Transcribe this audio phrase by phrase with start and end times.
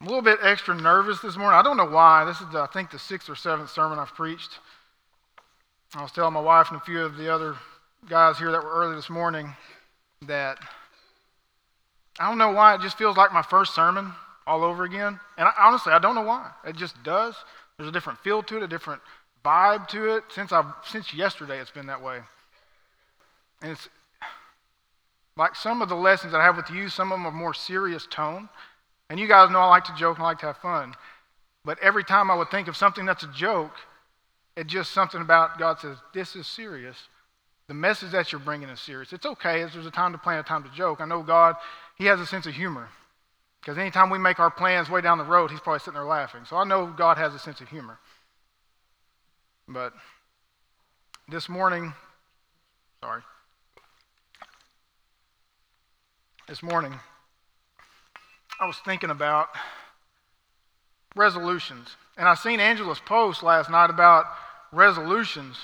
[0.00, 1.58] I'm a little bit extra nervous this morning.
[1.58, 2.24] I don't know why.
[2.24, 4.58] This is, I think, the sixth or seventh sermon I've preached.
[5.94, 7.56] I was telling my wife and a few of the other
[8.08, 9.54] guys here that were early this morning
[10.26, 10.58] that
[12.18, 14.12] I don't know why it just feels like my first sermon
[14.46, 15.20] all over again.
[15.36, 16.50] And I, honestly, I don't know why.
[16.66, 17.34] It just does.
[17.76, 19.02] There's a different feel to it, a different
[19.44, 20.24] vibe to it.
[20.34, 22.20] Since I've since yesterday, it's been that way.
[23.60, 23.88] And it's
[25.36, 26.88] like some of the lessons I have with you.
[26.88, 28.48] Some of them are more serious tone.
[29.10, 30.94] And you guys know I like to joke and I like to have fun.
[31.64, 33.72] But every time I would think of something that's a joke,
[34.56, 36.96] it's just something about God says, This is serious.
[37.66, 39.12] The message that you're bringing is serious.
[39.12, 39.58] It's okay.
[39.64, 41.00] There's a time to plan, a time to joke.
[41.00, 41.56] I know God,
[41.96, 42.88] He has a sense of humor.
[43.60, 46.42] Because anytime we make our plans way down the road, He's probably sitting there laughing.
[46.48, 47.98] So I know God has a sense of humor.
[49.68, 49.92] But
[51.28, 51.92] this morning,
[53.02, 53.22] sorry,
[56.48, 56.94] this morning,
[58.60, 59.48] I was thinking about
[61.16, 61.88] resolutions.
[62.18, 64.26] And I seen Angela's post last night about
[64.70, 65.56] resolutions,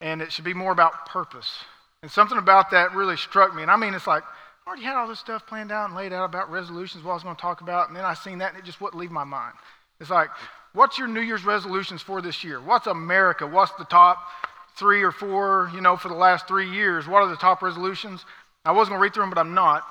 [0.00, 1.48] and it should be more about purpose.
[2.02, 3.62] And something about that really struck me.
[3.62, 4.24] And I mean, it's like,
[4.66, 7.14] I already had all this stuff planned out and laid out about resolutions, what I
[7.14, 9.12] was going to talk about, and then I seen that, and it just wouldn't leave
[9.12, 9.54] my mind.
[10.00, 10.30] It's like,
[10.72, 12.60] what's your New Year's resolutions for this year?
[12.60, 13.46] What's America?
[13.46, 14.18] What's the top
[14.76, 17.06] three or four, you know, for the last three years?
[17.06, 18.24] What are the top resolutions?
[18.64, 19.84] I was going to read through them, but I'm not.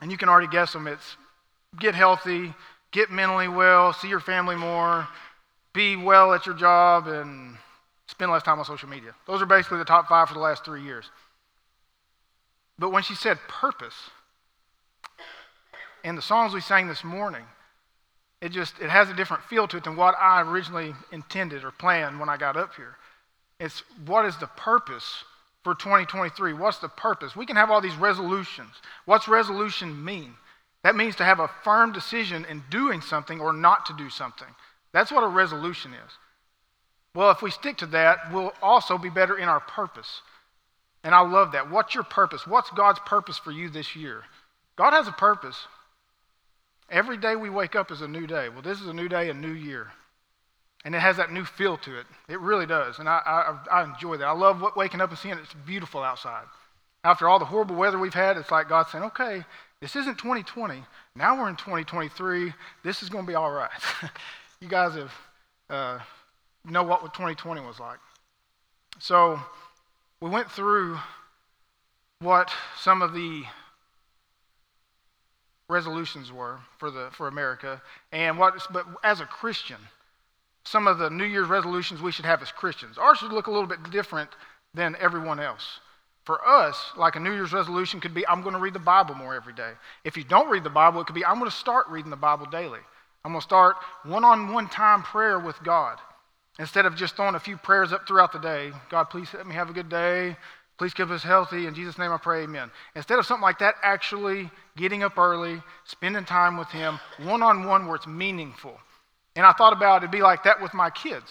[0.00, 0.86] And you can already guess them.
[0.86, 1.16] It's
[1.78, 2.54] get healthy,
[2.90, 5.06] get mentally well, see your family more,
[5.72, 7.56] be well at your job, and
[8.08, 9.14] spend less time on social media.
[9.26, 11.08] Those are basically the top five for the last three years.
[12.78, 13.94] But when she said purpose,
[16.02, 17.44] and the songs we sang this morning,
[18.40, 21.70] it just it has a different feel to it than what I originally intended or
[21.70, 22.96] planned when I got up here.
[23.58, 25.24] It's what is the purpose
[25.62, 26.54] for 2023?
[26.54, 27.36] What's the purpose?
[27.36, 28.70] We can have all these resolutions.
[29.04, 30.34] What's resolution mean?
[30.82, 34.48] That means to have a firm decision in doing something or not to do something.
[34.92, 36.12] That's what a resolution is.
[37.14, 40.22] Well, if we stick to that, we'll also be better in our purpose.
[41.02, 41.70] And I love that.
[41.70, 42.46] What's your purpose?
[42.46, 44.22] What's God's purpose for you this year?
[44.76, 45.56] God has a purpose.
[46.88, 48.48] Every day we wake up is a new day.
[48.48, 49.88] Well, this is a new day, a new year.
[50.84, 52.06] And it has that new feel to it.
[52.28, 52.98] It really does.
[52.98, 53.20] And I,
[53.70, 54.26] I, I enjoy that.
[54.26, 56.44] I love waking up and seeing it's beautiful outside.
[57.04, 59.44] After all the horrible weather we've had, it's like God saying, okay,
[59.80, 60.82] this isn't 2020.
[61.16, 62.52] Now we're in 2023.
[62.84, 63.70] This is going to be all right.
[64.60, 65.12] you guys have
[65.70, 65.98] uh,
[66.64, 67.98] know what 2020 was like.
[68.98, 69.40] So
[70.20, 70.98] we went through
[72.20, 73.44] what some of the
[75.70, 77.80] resolutions were for the for America,
[78.12, 78.54] and what.
[78.70, 79.78] But as a Christian,
[80.64, 82.98] some of the New Year's resolutions we should have as Christians.
[82.98, 84.30] Ours should look a little bit different
[84.74, 85.80] than everyone else.
[86.30, 89.16] For us, like a New Year's resolution could be, I'm going to read the Bible
[89.16, 89.72] more every day.
[90.04, 92.16] If you don't read the Bible, it could be, I'm going to start reading the
[92.16, 92.78] Bible daily.
[93.24, 93.74] I'm going to start
[94.04, 95.98] one on one time prayer with God.
[96.60, 99.56] Instead of just throwing a few prayers up throughout the day God, please let me
[99.56, 100.36] have a good day.
[100.78, 101.66] Please keep us healthy.
[101.66, 102.70] In Jesus' name I pray, amen.
[102.94, 107.64] Instead of something like that, actually getting up early, spending time with Him, one on
[107.64, 108.78] one where it's meaningful.
[109.34, 111.28] And I thought about it'd be like that with my kids.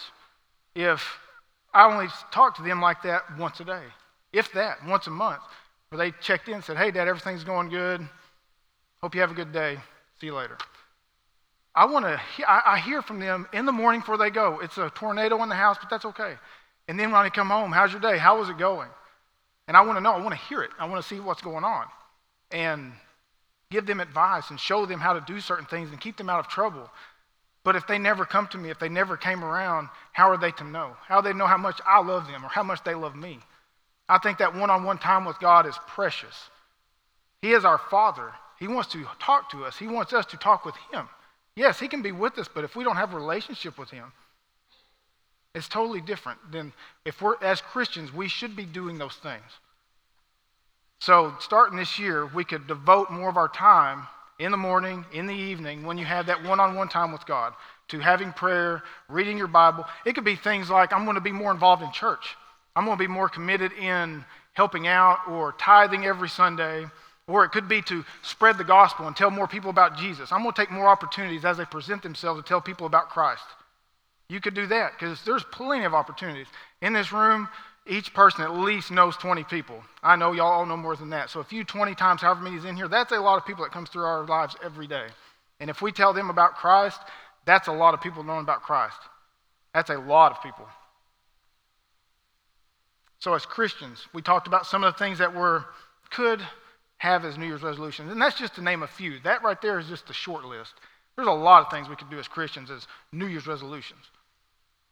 [0.74, 1.02] If
[1.72, 3.84] I only talk to them like that once a day
[4.32, 5.42] if that, once a month,
[5.88, 8.06] where they checked in and said, Hey, Dad, everything's going good.
[9.00, 9.78] Hope you have a good day.
[10.20, 10.56] See you later.
[11.74, 14.58] I want to, I hear from them in the morning before they go.
[14.60, 16.34] It's a tornado in the house, but that's okay.
[16.88, 18.18] And then when I come home, how's your day?
[18.18, 18.88] How was it going?
[19.68, 20.70] And I want to know, I want to hear it.
[20.78, 21.86] I want to see what's going on.
[22.50, 22.92] And
[23.70, 26.40] give them advice and show them how to do certain things and keep them out
[26.40, 26.90] of trouble.
[27.62, 30.50] But if they never come to me, if they never came around, how are they
[30.52, 30.96] to know?
[31.06, 33.38] How do they know how much I love them or how much they love me?
[34.10, 36.50] I think that one on one time with God is precious.
[37.42, 38.32] He is our Father.
[38.58, 41.08] He wants to talk to us, He wants us to talk with Him.
[41.54, 44.12] Yes, He can be with us, but if we don't have a relationship with Him,
[45.54, 46.72] it's totally different than
[47.04, 49.44] if we're, as Christians, we should be doing those things.
[51.00, 54.08] So, starting this year, we could devote more of our time
[54.40, 57.24] in the morning, in the evening, when you have that one on one time with
[57.26, 57.52] God,
[57.88, 59.84] to having prayer, reading your Bible.
[60.04, 62.36] It could be things like, I'm going to be more involved in church.
[62.76, 66.86] I'm going to be more committed in helping out or tithing every Sunday.
[67.26, 70.32] Or it could be to spread the gospel and tell more people about Jesus.
[70.32, 73.44] I'm going to take more opportunities as they present themselves to tell people about Christ.
[74.28, 76.48] You could do that because there's plenty of opportunities.
[76.82, 77.48] In this room,
[77.86, 79.82] each person at least knows 20 people.
[80.02, 81.30] I know y'all all know more than that.
[81.30, 83.64] So if you 20 times, however many is in here, that's a lot of people
[83.64, 85.06] that comes through our lives every day.
[85.58, 87.00] And if we tell them about Christ,
[87.44, 88.98] that's a lot of people knowing about Christ.
[89.74, 90.66] That's a lot of people.
[93.20, 95.58] So, as Christians, we talked about some of the things that we
[96.10, 96.42] could
[96.98, 99.20] have as New Year's resolutions, and that's just to name a few.
[99.20, 100.72] That right there is just a short list.
[101.16, 104.06] There's a lot of things we could do as Christians as New Year's resolutions.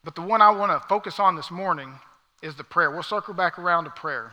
[0.05, 1.93] But the one I want to focus on this morning
[2.43, 2.91] is the prayer.
[2.91, 4.33] We'll circle back around to prayer,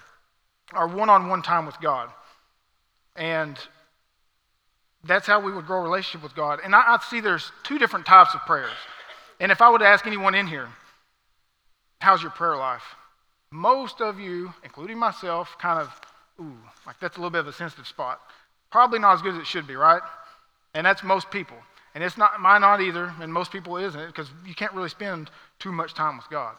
[0.73, 2.09] our one on one time with God.
[3.15, 3.57] And
[5.05, 6.59] that's how we would grow a relationship with God.
[6.63, 8.75] And I, I, see there's two different types of prayers.
[9.39, 10.67] And if I would ask anyone in here,
[12.01, 12.83] how's your prayer life?
[13.51, 16.01] Most of you, including myself, kind of,
[16.39, 18.19] ooh, like that's a little bit of a sensitive spot.
[18.71, 20.01] Probably not as good as it should be, right?
[20.73, 21.57] And that's most people.
[21.93, 25.31] And it's not mine not either, and most people isn't, because you can't really spend
[25.59, 26.55] too much time with God.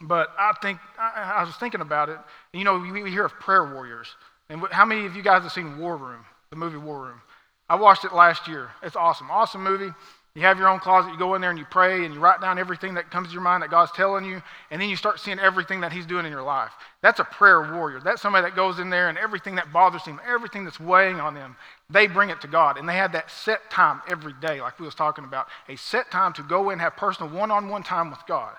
[0.00, 2.18] But I think I, I was thinking about it.
[2.52, 4.08] And you know, we, we hear of prayer warriors.
[4.48, 7.20] And how many of you guys have seen War Room, the movie War Room?
[7.68, 8.70] I watched it last year.
[8.82, 9.30] It's awesome.
[9.30, 9.92] Awesome movie.
[10.34, 12.40] You have your own closet, you go in there and you pray and you write
[12.40, 14.42] down everything that comes to your mind that God's telling you,
[14.72, 16.72] and then you start seeing everything that He's doing in your life.
[17.02, 18.00] That's a prayer warrior.
[18.00, 21.34] That's somebody that goes in there and everything that bothers them, everything that's weighing on
[21.34, 21.54] them,
[21.88, 22.78] they bring it to God.
[22.78, 26.10] And they have that set time every day, like we was talking about, a set
[26.10, 28.56] time to go in and have personal one-on-one time with God.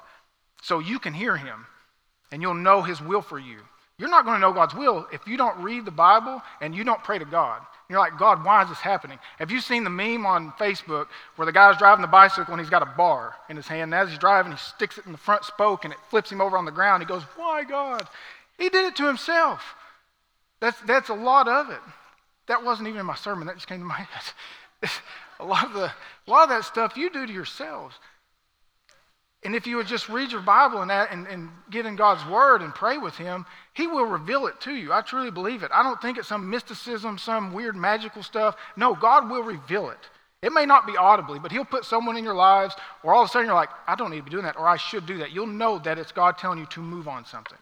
[0.62, 1.66] So you can hear Him
[2.32, 3.58] and you'll know His will for you.
[3.98, 6.86] You're not going to know God's will if you don't read the Bible and you
[6.86, 7.62] don't pray to God.
[7.90, 9.20] You're like, God, why is this happening?
[9.38, 12.70] Have you seen the meme on Facebook where the guy's driving the bicycle and he's
[12.70, 13.94] got a bar in his hand?
[13.94, 16.42] And as he's driving, he sticks it in the front spoke and it flips him
[16.42, 17.04] over on the ground.
[17.04, 18.08] He goes, Why, God?
[18.58, 19.76] He did it to himself.
[20.60, 21.82] That's, that's a lot of it.
[22.48, 23.96] That wasn't even in my sermon, that just came to my
[24.82, 24.92] head.
[25.40, 25.92] a, lot of the,
[26.28, 27.96] a lot of that stuff you do to yourselves.
[29.46, 32.64] And if you would just read your Bible and, and, and get in God's Word
[32.64, 34.92] and pray with Him, He will reveal it to you.
[34.92, 35.70] I truly believe it.
[35.72, 38.56] I don't think it's some mysticism, some weird magical stuff.
[38.76, 40.00] No, God will reveal it.
[40.42, 43.30] It may not be audibly, but He'll put someone in your lives, or all of
[43.30, 45.20] a sudden you're like, I don't need to be doing that, or I should do
[45.20, 45.32] that.
[45.32, 47.58] You'll know that it's God telling you to move on something.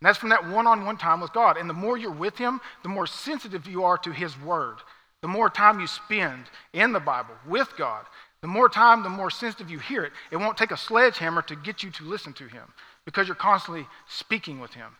[0.00, 1.56] And that's from that one on one time with God.
[1.56, 4.78] And the more you're with Him, the more sensitive you are to His Word.
[5.22, 8.04] The more time you spend in the Bible with God,
[8.42, 10.12] the more time, the more sensitive you hear it.
[10.30, 12.72] It won't take a sledgehammer to get you to listen to him
[13.04, 14.96] because you're constantly speaking with him.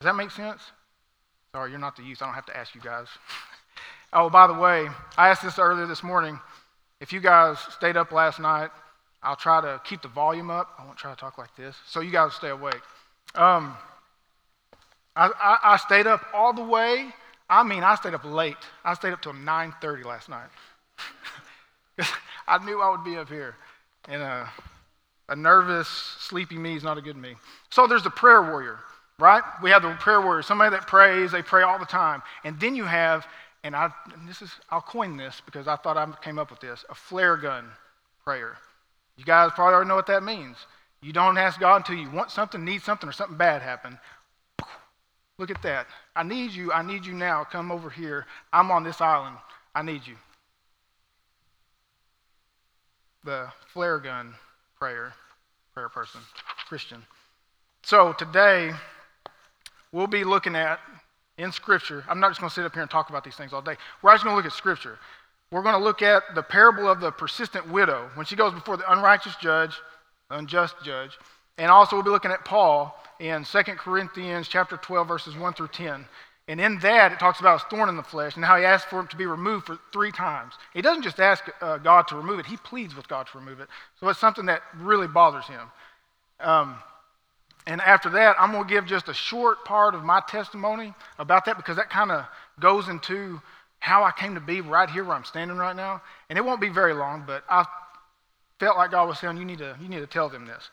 [0.00, 0.60] Does that make sense?
[1.54, 2.22] Sorry, you're not the youth.
[2.22, 3.06] I don't have to ask you guys.
[4.12, 6.38] oh, by the way, I asked this earlier this morning.
[7.00, 8.70] If you guys stayed up last night,
[9.22, 10.70] I'll try to keep the volume up.
[10.78, 12.80] I won't try to talk like this, so you guys stay awake.
[13.34, 13.76] Um,
[15.14, 17.12] I, I, I stayed up all the way.
[17.48, 18.56] I mean, I stayed up late.
[18.84, 20.48] I stayed up till 9:30 last night.
[22.48, 23.54] I knew I would be up here.
[24.08, 24.46] And uh,
[25.28, 27.34] a nervous, sleepy me is not a good me.
[27.70, 28.78] So there's the prayer warrior,
[29.18, 29.42] right?
[29.62, 32.22] We have the prayer warrior, somebody that prays, they pray all the time.
[32.44, 33.26] And then you have,
[33.62, 36.60] and I and this is I'll coin this because I thought I came up with
[36.60, 37.66] this, a flare gun
[38.24, 38.56] prayer.
[39.16, 40.56] You guys probably already know what that means.
[41.02, 43.98] You don't ask God until you want something, need something, or something bad happen.
[45.38, 45.86] Look at that.
[46.14, 46.72] I need you.
[46.72, 47.44] I need you now.
[47.44, 48.26] Come over here.
[48.52, 49.36] I'm on this island.
[49.74, 50.16] I need you
[53.24, 54.34] the flare gun
[54.78, 55.12] prayer,
[55.74, 56.20] prayer person,
[56.68, 57.02] Christian.
[57.82, 58.72] So today,
[59.92, 60.80] we'll be looking at
[61.38, 62.04] in Scripture.
[62.08, 63.76] I'm not just going to sit up here and talk about these things all day.
[64.02, 64.98] We're just going to look at Scripture.
[65.50, 68.76] We're going to look at the parable of the persistent widow when she goes before
[68.76, 69.74] the unrighteous judge,
[70.30, 71.18] unjust judge,
[71.58, 75.68] and also we'll be looking at Paul in 2 Corinthians chapter 12 verses 1 through
[75.68, 76.06] 10.
[76.50, 78.88] And in that, it talks about his thorn in the flesh and how he asked
[78.88, 80.54] for it to be removed for three times.
[80.74, 83.60] He doesn't just ask uh, God to remove it, he pleads with God to remove
[83.60, 83.68] it.
[84.00, 85.70] So it's something that really bothers him.
[86.40, 86.74] Um,
[87.68, 91.44] and after that, I'm going to give just a short part of my testimony about
[91.44, 92.26] that because that kind of
[92.58, 93.40] goes into
[93.78, 96.02] how I came to be right here where I'm standing right now.
[96.30, 97.64] And it won't be very long, but I
[98.58, 100.68] felt like God was saying, you need to, you need to tell them this.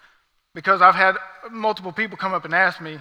[0.55, 1.17] Because I've had
[1.51, 2.97] multiple people come up and ask me,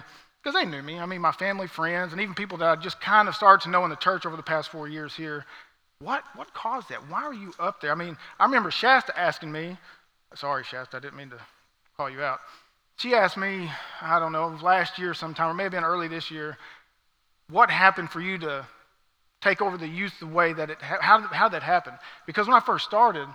[0.47, 0.97] because they knew me.
[0.97, 3.69] I mean, my family, friends, and even people that I just kind of started to
[3.69, 5.43] know in the church over the past four years here.
[5.99, 7.09] What, what caused that?
[7.09, 7.91] Why are you up there?
[7.91, 9.77] I mean, I remember Shasta asking me,
[10.35, 11.39] sorry, Shasta, I didn't mean to
[11.97, 12.39] call you out.
[12.95, 13.69] She asked me,
[14.01, 16.57] I don't know, last year sometime, or maybe early this year,
[17.49, 18.65] what happened for you to
[19.41, 21.97] take over the youth the way that it, how, how that happened?
[22.25, 23.27] Because when I first started,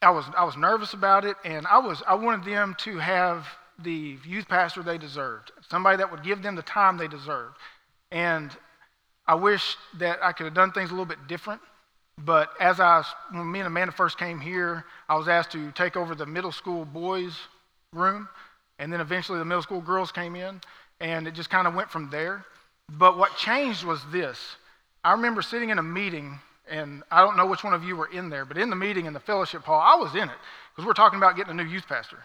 [0.00, 3.46] I was, I was nervous about it, and I, was, I wanted them to have
[3.78, 7.56] the youth pastor they deserved, somebody that would give them the time they deserved.
[8.10, 8.50] And
[9.26, 11.60] I wish that I could have done things a little bit different.
[12.18, 15.96] But as I, when me and Amanda first came here, I was asked to take
[15.96, 17.36] over the middle school boys'
[17.92, 18.28] room,
[18.78, 20.60] and then eventually the middle school girls came in,
[21.00, 22.44] and it just kind of went from there.
[22.90, 24.38] But what changed was this.
[25.02, 26.38] I remember sitting in a meeting,
[26.68, 29.06] and I don't know which one of you were in there, but in the meeting
[29.06, 30.36] in the fellowship hall, I was in it
[30.70, 32.18] because we're talking about getting a new youth pastor.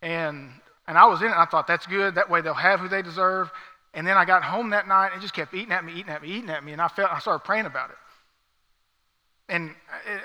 [0.00, 0.50] And
[0.86, 2.16] and I was in it, I thought, that's good.
[2.16, 3.50] That way they'll have who they deserve.
[3.94, 6.22] And then I got home that night and just kept eating at me, eating at
[6.22, 6.72] me, eating at me.
[6.72, 7.96] And I felt I started praying about it.
[9.48, 9.74] And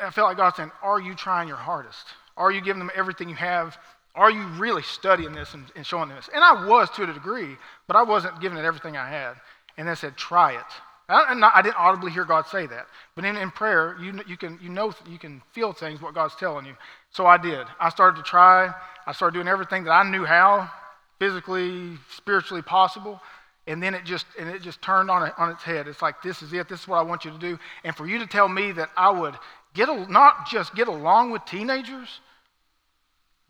[0.01, 2.05] I felt like God saying, Are you trying your hardest?
[2.35, 3.77] Are you giving them everything you have?
[4.15, 6.29] Are you really studying this and, and showing them this?
[6.33, 9.35] And I was to a degree, but I wasn't giving it everything I had.
[9.77, 10.65] And then said, Try it.
[11.09, 12.85] I, I didn't audibly hear God say that,
[13.15, 16.35] but in, in prayer, you, you, can, you know, you can feel things, what God's
[16.35, 16.75] telling you.
[17.11, 17.65] So I did.
[17.79, 18.71] I started to try.
[19.07, 20.69] I started doing everything that I knew how,
[21.17, 23.19] physically, spiritually possible.
[23.65, 25.87] And then it just, and it just turned on, it, on its head.
[25.87, 26.69] It's like, this is it.
[26.69, 27.57] This is what I want you to do.
[27.83, 29.35] And for you to tell me that I would
[29.73, 32.19] get a, not just get along with teenagers,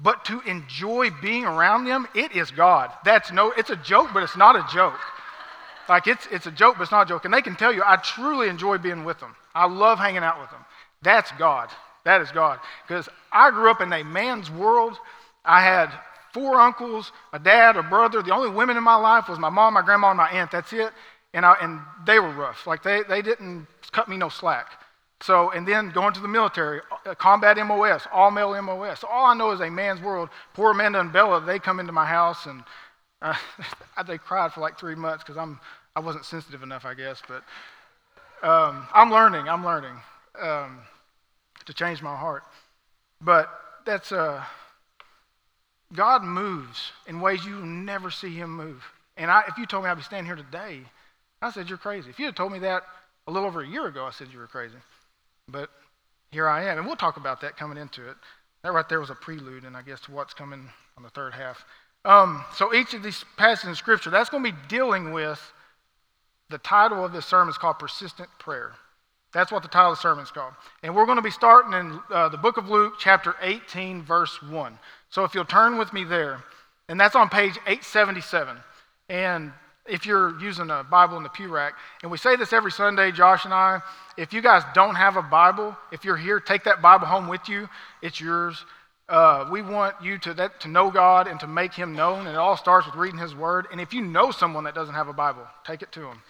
[0.02, 2.92] but to enjoy being around them, it is God.
[3.04, 5.00] That's no, it's a joke, but it's not a joke.
[5.90, 7.26] Like it's, it's a joke, but it's not a joke.
[7.26, 9.36] And they can tell you, I truly enjoy being with them.
[9.56, 10.64] I love hanging out with them.
[11.02, 11.70] That's God.
[12.06, 12.60] That is God.
[12.88, 14.98] Because I grew up in a man's world.
[15.44, 15.92] I had
[16.32, 18.22] four uncles, a dad, a brother.
[18.22, 20.52] The only women in my life was my mom, my grandma, and my aunt.
[20.52, 20.92] That's it.
[21.34, 22.68] And, I, and they were rough.
[22.68, 24.68] Like they, they didn't cut me no slack.
[25.22, 29.04] So, and then going to the military, uh, combat MOS, all male MOS.
[29.04, 30.30] All I know is a man's world.
[30.54, 32.64] Poor Amanda and Bella, they come into my house and
[33.22, 33.36] uh,
[34.08, 35.60] they cried for like three months because I'm
[35.96, 37.22] I wasn't sensitive enough, I guess.
[37.28, 37.44] But
[38.48, 39.50] um, I'm learning.
[39.50, 39.96] I'm learning
[40.40, 40.80] um,
[41.66, 42.44] to change my heart.
[43.22, 43.50] But
[43.86, 44.44] that's uh,
[45.94, 48.84] God moves in ways you never see Him move.
[49.18, 50.82] And I, if you told me I'd be standing here today,
[51.42, 52.10] I said you're crazy.
[52.10, 52.84] If you had told me that
[53.28, 54.78] a little over a year ago, I said you were crazy.
[55.48, 55.70] But
[56.32, 58.16] here I am, and we'll talk about that coming into it.
[58.64, 61.34] That right there was a prelude, and I guess to what's coming on the third
[61.34, 61.66] half.
[62.06, 65.40] Um, so each of these passages in Scripture, that's going to be dealing with
[66.50, 68.74] the title of this sermon is called Persistent Prayer.
[69.32, 70.54] That's what the title of the sermon is called.
[70.82, 74.42] And we're going to be starting in uh, the book of Luke, chapter 18, verse
[74.42, 74.80] 1.
[75.10, 76.44] So if you'll turn with me there,
[76.88, 78.58] and that's on page 877.
[79.10, 79.54] And
[79.86, 83.12] if you're using a Bible in the pew rack, and we say this every Sunday,
[83.12, 83.82] Josh and I,
[84.18, 87.48] if you guys don't have a Bible, if you're here, take that Bible home with
[87.48, 87.70] you.
[88.02, 88.66] It's yours.
[89.08, 92.30] Uh, we want you to, that, to know God and to make Him known, and
[92.30, 93.66] it all starts with reading His Word.
[93.72, 96.22] And if you know someone that doesn't have a Bible, take it to them.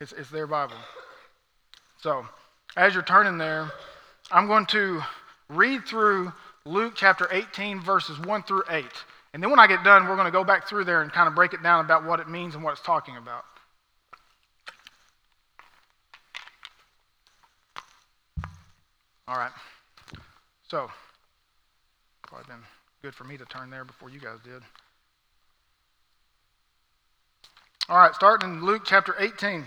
[0.00, 0.76] It's, it's their Bible.
[1.98, 2.26] So,
[2.76, 3.70] as you're turning there,
[4.30, 5.02] I'm going to
[5.50, 6.32] read through
[6.64, 8.84] Luke chapter 18, verses 1 through 8.
[9.34, 11.28] And then when I get done, we're going to go back through there and kind
[11.28, 13.44] of break it down about what it means and what it's talking about.
[19.28, 19.52] All right.
[20.68, 20.90] So,
[22.22, 22.64] probably been
[23.02, 24.62] good for me to turn there before you guys did.
[27.88, 29.66] All right, starting in Luke chapter 18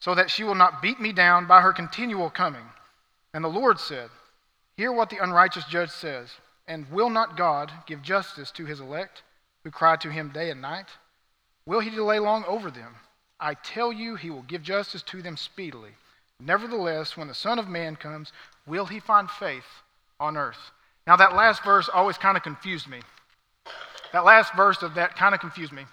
[0.00, 2.64] so that she will not beat me down by her continual coming.
[3.32, 4.10] And the Lord said,
[4.76, 6.30] Hear what the unrighteous judge says,
[6.66, 9.22] and will not God give justice to his elect,
[9.62, 10.86] who cry to him day and night?
[11.66, 12.96] Will he delay long over them?
[13.38, 15.90] I tell you, he will give justice to them speedily.
[16.40, 18.32] Nevertheless, when the Son of Man comes,
[18.66, 19.64] will he find faith
[20.18, 20.70] on earth?
[21.06, 23.00] Now, that last verse always kind of confused me.
[24.12, 25.84] That last verse of that kind of confused me.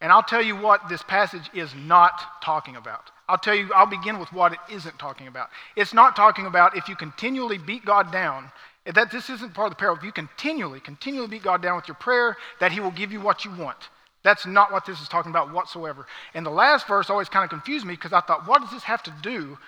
[0.00, 3.10] And I'll tell you what this passage is not talking about.
[3.28, 5.50] I'll tell you, I'll begin with what it isn't talking about.
[5.76, 8.50] It's not talking about if you continually beat God down,
[8.86, 9.98] that this isn't part of the parable.
[9.98, 13.20] If you continually, continually beat God down with your prayer, that He will give you
[13.20, 13.90] what you want.
[14.22, 16.06] That's not what this is talking about whatsoever.
[16.34, 18.84] And the last verse always kind of confused me because I thought, what does this
[18.84, 19.58] have to do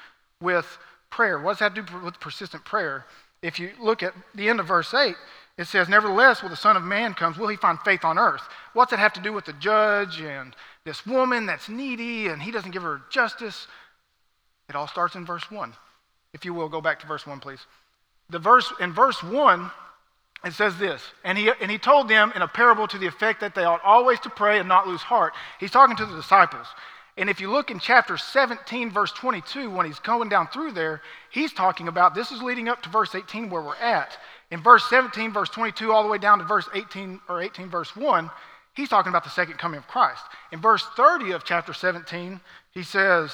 [0.40, 0.78] with
[1.10, 1.38] prayer?
[1.38, 3.04] What does that do with persistent prayer?
[3.42, 5.14] If you look at the end of verse 8,
[5.58, 8.42] it says, Nevertheless, when the Son of Man comes, will he find faith on earth?
[8.72, 10.54] What's it have to do with the judge and
[10.84, 13.66] this woman that's needy and he doesn't give her justice?
[14.68, 15.74] It all starts in verse 1.
[16.32, 17.66] If you will, go back to verse 1, please.
[18.30, 19.70] The verse in verse 1,
[20.44, 23.40] it says this, and he, and he told them in a parable to the effect
[23.40, 25.34] that they ought always to pray and not lose heart.
[25.58, 26.66] He's talking to the disciples.
[27.16, 31.02] And if you look in chapter 17, verse 22, when he's going down through there,
[31.30, 34.16] he's talking about this is leading up to verse 18 where we're at.
[34.50, 37.94] In verse 17, verse 22, all the way down to verse 18 or 18, verse
[37.94, 38.30] 1,
[38.74, 40.22] he's talking about the second coming of Christ.
[40.50, 42.40] In verse 30 of chapter 17,
[42.72, 43.32] he says,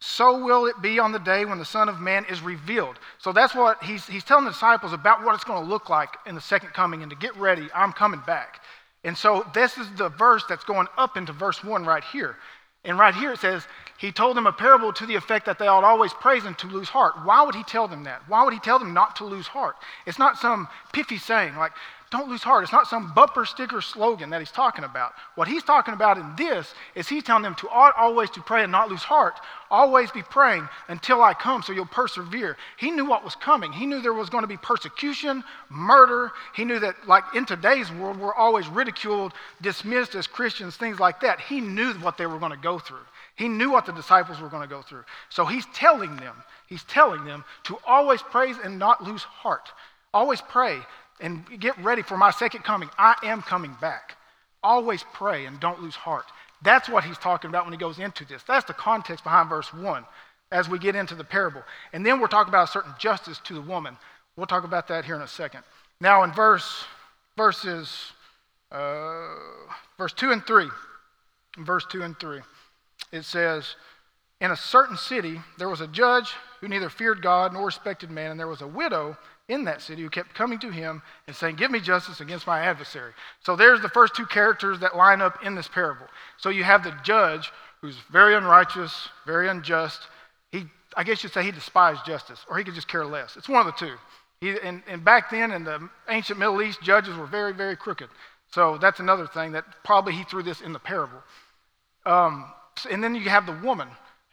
[0.00, 2.98] So will it be on the day when the Son of Man is revealed.
[3.18, 6.10] So that's what he's, he's telling the disciples about what it's going to look like
[6.26, 8.60] in the second coming and to get ready, I'm coming back.
[9.04, 12.36] And so this is the verse that's going up into verse 1 right here.
[12.84, 13.66] And right here it says,
[13.98, 16.68] he told them a parable to the effect that they ought always praise and to
[16.68, 17.14] lose heart.
[17.24, 18.22] Why would he tell them that?
[18.28, 19.74] Why would he tell them not to lose heart?
[20.06, 21.72] It's not some piffy saying like,
[22.10, 22.62] don't lose heart.
[22.62, 25.12] It's not some bumper sticker slogan that he's talking about.
[25.34, 28.72] What he's talking about in this is he's telling them to always to pray and
[28.72, 29.38] not lose heart.
[29.70, 32.56] Always be praying until I come so you'll persevere.
[32.78, 33.72] He knew what was coming.
[33.72, 36.32] He knew there was going to be persecution, murder.
[36.54, 41.20] He knew that, like in today's world, we're always ridiculed, dismissed as Christians, things like
[41.20, 41.40] that.
[41.40, 43.04] He knew what they were going to go through.
[43.36, 45.04] He knew what the disciples were going to go through.
[45.28, 46.34] So he's telling them,
[46.66, 49.68] he's telling them to always praise and not lose heart.
[50.14, 50.80] Always pray
[51.20, 52.88] and get ready for my second coming.
[52.98, 54.16] I am coming back.
[54.62, 56.26] Always pray and don't lose heart.
[56.62, 58.42] That's what he's talking about when he goes into this.
[58.42, 60.04] That's the context behind verse 1
[60.50, 61.62] as we get into the parable.
[61.92, 63.96] And then we're talking about a certain justice to the woman.
[64.36, 65.62] We'll talk about that here in a second.
[66.00, 66.84] Now, in verse
[67.36, 68.12] verses
[68.70, 69.34] uh,
[69.96, 70.66] verse 2 and 3,
[71.58, 72.40] verse 2 and 3,
[73.12, 73.76] it says,
[74.40, 78.30] In a certain city there was a judge who neither feared God nor respected man,
[78.30, 79.16] and there was a widow
[79.48, 82.60] in that city who kept coming to him and saying, Give me justice against my
[82.60, 83.12] adversary.
[83.44, 86.06] So there's the first two characters that line up in this parable.
[86.36, 87.50] So you have the judge
[87.80, 90.02] who's very unrighteous, very unjust.
[90.52, 90.64] He,
[90.96, 93.36] I guess you'd say he despised justice, or he could just care less.
[93.36, 93.94] It's one of the two.
[94.40, 98.08] He, and, and back then in the ancient Middle East, judges were very, very crooked.
[98.50, 101.22] So that's another thing that probably he threw this in the parable.
[102.06, 102.52] Um,
[102.90, 103.88] and then you have the woman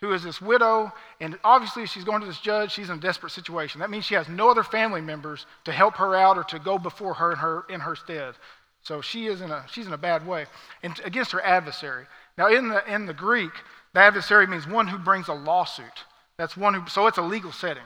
[0.06, 3.32] who is this widow, and obviously she's going to this judge, she's in a desperate
[3.32, 3.80] situation.
[3.80, 6.78] That means she has no other family members to help her out or to go
[6.78, 8.36] before her in her, in her stead.
[8.84, 10.46] So she is in a, she's in a bad way
[10.84, 12.06] and against her adversary.
[12.38, 13.52] Now, in the, in the Greek,
[13.94, 16.04] the adversary means one who brings a lawsuit.
[16.38, 17.84] That's one who, so it's a legal setting.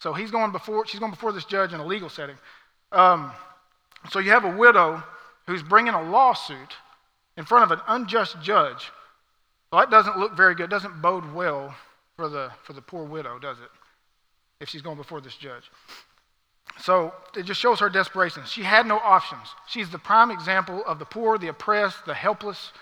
[0.00, 2.36] So he's going before, she's going before this judge in a legal setting.
[2.92, 3.32] Um,
[4.10, 5.02] so you have a widow
[5.46, 6.76] who's bringing a lawsuit
[7.36, 8.90] in front of an unjust judge
[9.70, 10.64] well, that doesn't look very good.
[10.64, 11.74] It doesn't bode well
[12.16, 13.70] for the, for the poor widow, does it?
[14.60, 15.70] If she's going before this judge.
[16.80, 18.42] So it just shows her desperation.
[18.46, 19.48] She had no options.
[19.68, 22.72] She's the prime example of the poor, the oppressed, the helpless,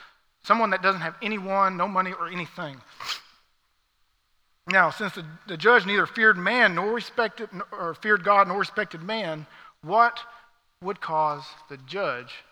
[0.43, 2.81] someone that doesn't have anyone, no money, or anything.
[4.69, 9.03] Now, since the, the judge neither feared man nor respected or feared God nor respected
[9.03, 9.47] man,
[9.83, 10.21] what
[10.83, 12.45] would cause the judge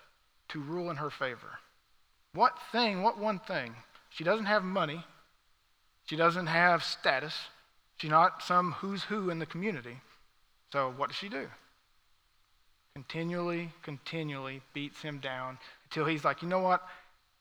[0.49, 1.59] to rule in her favor?
[2.35, 3.75] What thing, what one thing
[4.15, 5.05] she doesn't have money.
[6.07, 7.35] She doesn't have status.
[7.97, 9.99] She's not some who's who in the community.
[10.73, 11.49] So what does she do?
[12.95, 16.87] Continually, continually beats him down until he's like, you know what?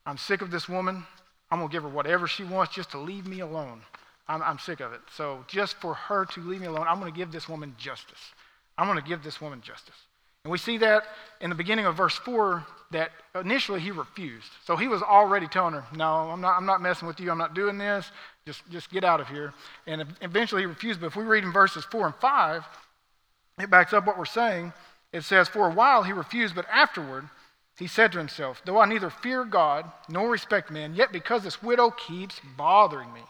[0.07, 1.05] I'm sick of this woman.
[1.51, 3.81] I'm going to give her whatever she wants just to leave me alone.
[4.27, 5.01] I'm, I'm sick of it.
[5.15, 8.33] So just for her to leave me alone, I'm going to give this woman justice.
[8.79, 9.95] I'm going to give this woman justice.
[10.43, 11.05] And we see that
[11.39, 14.49] in the beginning of verse 4 that initially he refused.
[14.65, 17.31] So he was already telling her, No, I'm not, I'm not messing with you.
[17.31, 18.11] I'm not doing this.
[18.45, 19.53] Just, just get out of here.
[19.87, 20.99] And eventually he refused.
[20.99, 22.65] But if we read in verses 4 and 5,
[23.59, 24.73] it backs up what we're saying.
[25.13, 27.29] It says, For a while he refused, but afterward
[27.77, 31.63] he said to himself, Though I neither fear God nor respect men, yet because this
[31.63, 33.21] widow keeps bothering me,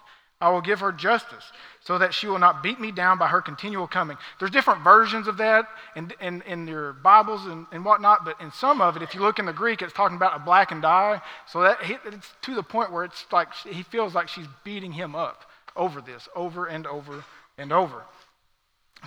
[0.44, 1.46] I will give her justice,
[1.80, 4.18] so that she will not beat me down by her continual coming.
[4.40, 8.52] There's different versions of that in, in, in your Bibles and, and whatnot, but in
[8.52, 11.22] some of it, if you look in the Greek, it's talking about a blackened eye.
[11.48, 15.16] So that it's to the point where it's like he feels like she's beating him
[15.16, 15.46] up
[15.78, 17.24] over this, over and over
[17.58, 18.04] and over.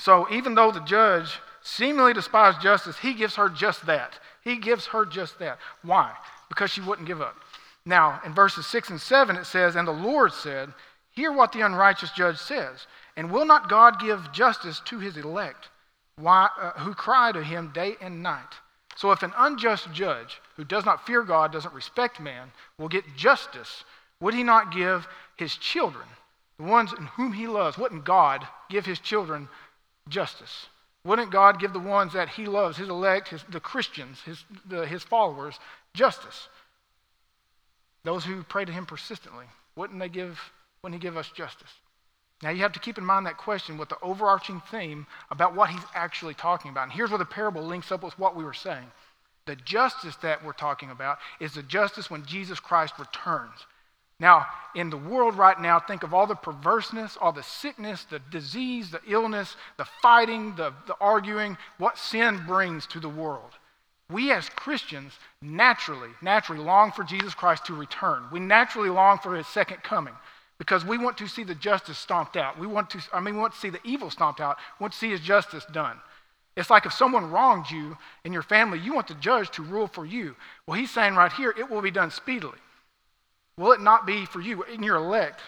[0.00, 4.18] So even though the judge seemingly despised justice, he gives her just that.
[4.42, 5.58] He gives her just that.
[5.82, 6.12] Why?
[6.48, 7.36] Because she wouldn't give up.
[7.84, 10.72] Now, in verses 6 and 7, it says, And the Lord said,
[11.16, 12.86] Hear what the unrighteous judge says.
[13.16, 15.70] And will not God give justice to his elect
[16.18, 18.54] why, uh, who cry to him day and night?
[18.96, 23.16] So if an unjust judge who does not fear God, doesn't respect man, will get
[23.16, 23.84] justice,
[24.20, 26.06] would he not give his children,
[26.56, 29.48] the ones in whom he loves, wouldn't God give his children
[30.08, 30.68] justice?
[31.04, 34.86] Wouldn't God give the ones that he loves, his elect, his, the Christians, his, the,
[34.86, 35.58] his followers,
[35.92, 36.48] justice?
[38.04, 39.44] Those who pray to him persistently,
[39.76, 40.40] wouldn't they give
[40.80, 41.72] when he give us justice?
[42.42, 45.70] Now you have to keep in mind that question with the overarching theme about what
[45.70, 46.84] he's actually talking about.
[46.84, 48.86] And here's where the parable links up with what we were saying.
[49.46, 53.64] The justice that we're talking about is the justice when Jesus Christ returns.
[54.18, 58.18] Now, in the world right now, think of all the perverseness, all the sickness, the
[58.18, 63.52] disease, the illness, the fighting, the, the arguing, what sin brings to the world.
[64.10, 65.12] We as Christians
[65.42, 68.24] naturally, naturally long for Jesus Christ to return.
[68.32, 70.14] We naturally long for his second coming
[70.58, 72.58] because we want to see the justice stomped out.
[72.58, 74.56] We want to, I mean, we want to see the evil stomped out.
[74.78, 75.98] We want to see his justice done.
[76.56, 79.86] It's like if someone wronged you in your family, you want the judge to rule
[79.86, 80.34] for you.
[80.66, 82.58] Well, he's saying right here, it will be done speedily.
[83.58, 85.40] Will it not be for you in your elect?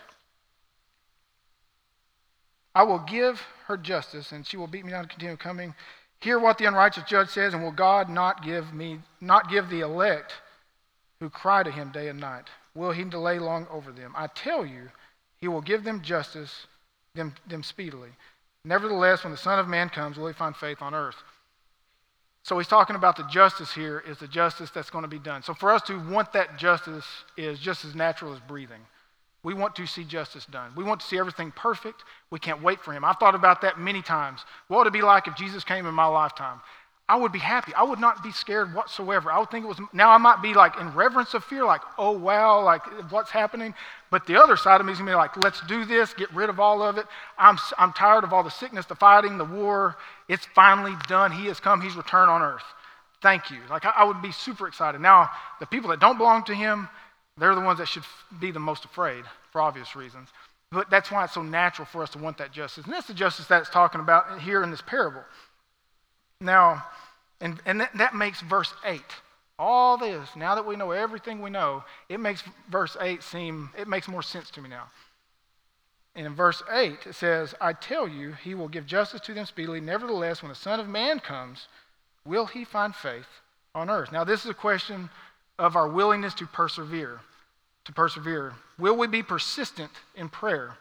[2.74, 5.74] I will give her justice, and she will beat me down to continue coming.
[6.20, 9.80] Hear what the unrighteous judge says, and will God not give me not give the
[9.80, 10.34] elect
[11.20, 12.48] who cry to him day and night?
[12.78, 14.14] Will he delay long over them?
[14.16, 14.90] I tell you,
[15.40, 16.68] he will give them justice,
[17.12, 18.10] them, them speedily.
[18.64, 21.16] Nevertheless, when the Son of Man comes, will he find faith on earth?
[22.44, 25.42] So he's talking about the justice here is the justice that's going to be done.
[25.42, 27.04] So for us to want that justice
[27.36, 28.80] is just as natural as breathing.
[29.42, 30.70] We want to see justice done.
[30.76, 32.04] We want to see everything perfect.
[32.30, 33.04] We can't wait for him.
[33.04, 34.44] I've thought about that many times.
[34.68, 36.60] What would it be like if Jesus came in my lifetime?
[37.10, 37.72] I would be happy.
[37.74, 39.32] I would not be scared whatsoever.
[39.32, 41.80] I would think it was, now I might be like in reverence of fear, like,
[41.96, 43.74] oh wow, like what's happening?
[44.10, 46.50] But the other side of me is gonna be like, let's do this, get rid
[46.50, 47.06] of all of it.
[47.38, 49.96] I'm, I'm tired of all the sickness, the fighting, the war.
[50.28, 51.32] It's finally done.
[51.32, 52.64] He has come, He's returned on earth.
[53.22, 53.58] Thank you.
[53.70, 55.00] Like, I, I would be super excited.
[55.00, 56.90] Now, the people that don't belong to Him,
[57.38, 58.04] they're the ones that should
[58.38, 60.28] be the most afraid for obvious reasons.
[60.70, 62.84] But that's why it's so natural for us to want that justice.
[62.84, 65.22] And that's the justice that it's talking about here in this parable.
[66.40, 66.84] Now,
[67.40, 69.00] and, and that, that makes verse 8.
[69.58, 73.88] All this, now that we know everything we know, it makes verse 8 seem, it
[73.88, 74.84] makes more sense to me now.
[76.14, 79.46] And in verse 8, it says, I tell you, he will give justice to them
[79.46, 79.80] speedily.
[79.80, 81.68] Nevertheless, when the Son of Man comes,
[82.24, 83.26] will he find faith
[83.74, 84.12] on earth?
[84.12, 85.10] Now, this is a question
[85.58, 87.20] of our willingness to persevere.
[87.84, 88.54] To persevere.
[88.78, 90.76] Will we be persistent in prayer?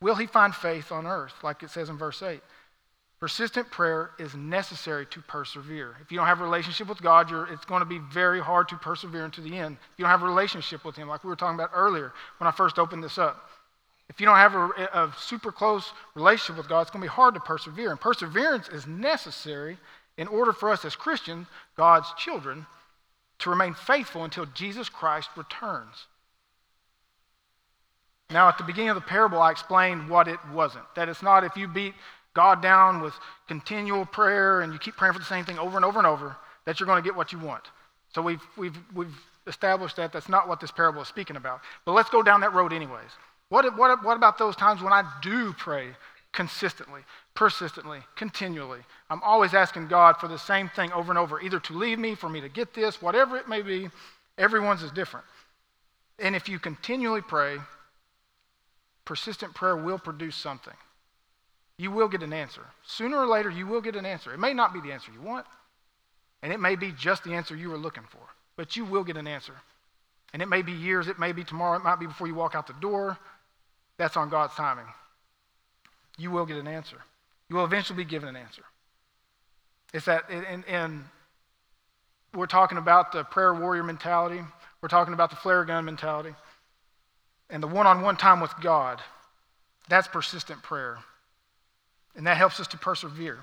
[0.00, 2.40] Will he find faith on earth, like it says in verse 8?
[3.20, 5.94] Persistent prayer is necessary to persevere.
[6.00, 8.76] If you don't have a relationship with God, it's going to be very hard to
[8.76, 9.76] persevere into the end.
[9.92, 12.48] If you don't have a relationship with Him, like we were talking about earlier when
[12.48, 13.50] I first opened this up.
[14.08, 17.14] If you don't have a, a super close relationship with God, it's going to be
[17.14, 17.90] hard to persevere.
[17.90, 19.76] And perseverance is necessary
[20.16, 22.66] in order for us as Christians, God's children,
[23.40, 26.06] to remain faithful until Jesus Christ returns.
[28.30, 30.84] Now, at the beginning of the parable, I explained what it wasn't.
[30.94, 31.94] That it's not if you beat
[32.34, 33.14] God down with
[33.48, 36.36] continual prayer and you keep praying for the same thing over and over and over,
[36.64, 37.64] that you're going to get what you want.
[38.14, 39.14] So we've, we've, we've
[39.46, 41.60] established that that's not what this parable is speaking about.
[41.84, 43.10] But let's go down that road anyways.
[43.48, 45.88] What, what, what about those times when I do pray
[46.32, 47.00] consistently,
[47.34, 48.80] persistently, continually?
[49.08, 52.14] I'm always asking God for the same thing over and over, either to leave me,
[52.14, 53.88] for me to get this, whatever it may be.
[54.38, 55.26] Everyone's is different.
[56.20, 57.56] And if you continually pray,
[59.04, 60.74] persistent prayer will produce something
[61.80, 62.60] you will get an answer.
[62.84, 64.34] Sooner or later, you will get an answer.
[64.34, 65.46] It may not be the answer you want,
[66.42, 68.20] and it may be just the answer you were looking for,
[68.54, 69.54] but you will get an answer.
[70.34, 72.54] And it may be years, it may be tomorrow, it might be before you walk
[72.54, 73.16] out the door.
[73.96, 74.84] That's on God's timing.
[76.18, 76.98] You will get an answer.
[77.48, 78.62] You will eventually be given an answer.
[79.94, 81.04] It's that, and, and
[82.34, 84.42] we're talking about the prayer warrior mentality,
[84.82, 86.34] we're talking about the flare gun mentality,
[87.48, 89.00] and the one on one time with God.
[89.88, 90.98] That's persistent prayer.
[92.16, 93.38] And that helps us to persevere.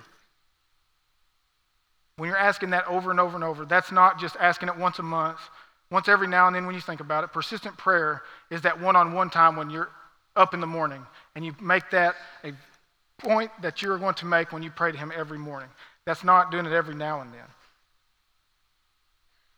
[2.17, 4.99] When you're asking that over and over and over, that's not just asking it once
[4.99, 5.39] a month,
[5.91, 7.31] once every now and then when you think about it.
[7.31, 9.89] Persistent prayer is that one on one time when you're
[10.35, 12.53] up in the morning and you make that a
[13.17, 15.69] point that you're going to make when you pray to Him every morning.
[16.05, 17.45] That's not doing it every now and then.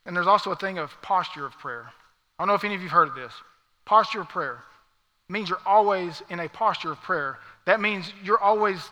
[0.06, 1.90] And there's also a thing of posture of prayer.
[2.38, 3.34] I don't know if any of you have heard of this.
[3.86, 4.64] Posture of prayer
[5.30, 7.38] means you're always in a posture of prayer.
[7.66, 8.90] That means you're always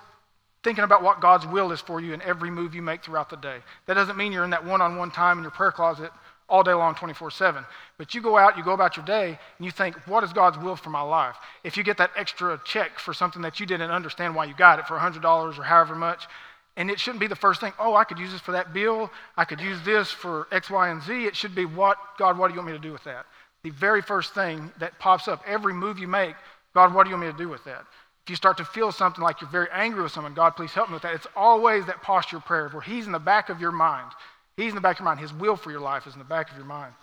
[0.67, 3.37] thinking about what God's will is for you in every move you make throughout the
[3.37, 3.59] day.
[3.85, 6.11] That doesn't mean you're in that one on one time in your prayer closet
[6.49, 7.63] all day long, 24 7.
[7.97, 10.57] But you go out, you go about your day, and you think, what is God's
[10.57, 11.37] will for my life?
[11.63, 14.77] If you get that extra check for something that you didn't understand why you got
[14.77, 16.27] it for $100 or however much,
[16.75, 19.09] and it shouldn't be the first thing, oh, I could use this for that bill,
[19.37, 21.27] I could use this for X, Y, and Z.
[21.27, 23.25] It should be, what, God, what do you want me to do with that?
[23.63, 26.35] The very first thing that pops up, every move you make,
[26.73, 27.85] God, what do you want me to do with that?
[28.27, 30.89] If you start to feel something like you're very angry with someone, God, please help
[30.89, 31.15] me with that.
[31.15, 34.11] It's always that posture of prayer where He's in the back of your mind.
[34.57, 35.21] He's in the back of your mind.
[35.21, 36.93] His will for your life is in the back of your mind.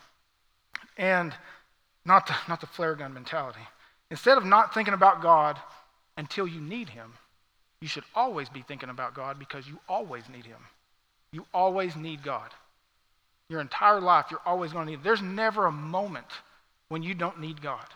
[0.99, 1.33] And
[2.05, 3.67] not the, not the flare gun mentality.
[4.11, 5.59] Instead of not thinking about God
[6.19, 7.15] until you need Him,
[7.81, 10.61] you should always be thinking about God because you always need Him.
[11.33, 12.51] You always need God.
[13.49, 15.03] Your entire life, you're always going to need.
[15.03, 16.27] There's never a moment
[16.91, 17.87] when you don't need God.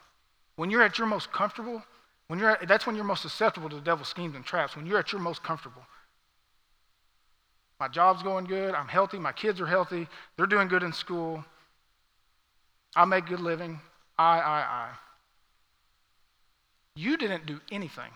[0.56, 1.82] When you're at your most comfortable,
[2.28, 4.86] when you're at, that's when you're most susceptible to the devil's schemes and traps, when
[4.86, 5.82] you're at your most comfortable.
[7.80, 8.74] My job's going good.
[8.74, 9.18] I'm healthy.
[9.18, 10.06] My kids are healthy.
[10.36, 11.44] They're doing good in school.
[12.94, 13.80] I make good living.
[14.18, 14.90] I, I, I.
[16.96, 18.10] You didn't do anything.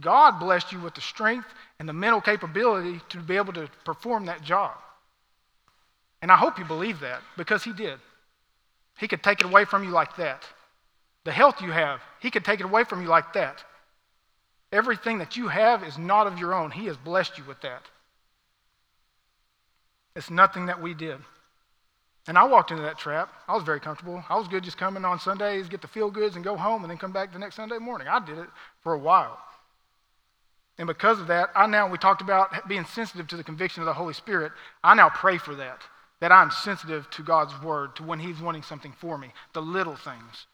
[0.00, 1.46] God blessed you with the strength
[1.78, 4.72] and the mental capability to be able to perform that job.
[6.20, 7.98] And I hope you believe that because He did.
[8.98, 10.44] He could take it away from you like that.
[11.24, 13.64] The health you have, He could take it away from you like that.
[14.72, 16.70] Everything that you have is not of your own.
[16.70, 17.82] He has blessed you with that.
[20.14, 21.18] It's nothing that we did.
[22.26, 23.32] And I walked into that trap.
[23.48, 24.22] I was very comfortable.
[24.28, 26.90] I was good just coming on Sundays, get the feel goods, and go home, and
[26.90, 28.06] then come back the next Sunday morning.
[28.06, 28.48] I did it
[28.82, 29.38] for a while.
[30.76, 33.86] And because of that, I now, we talked about being sensitive to the conviction of
[33.86, 34.52] the Holy Spirit.
[34.84, 35.80] I now pray for that,
[36.20, 39.96] that I'm sensitive to God's word, to when He's wanting something for me, the little
[39.96, 40.46] things,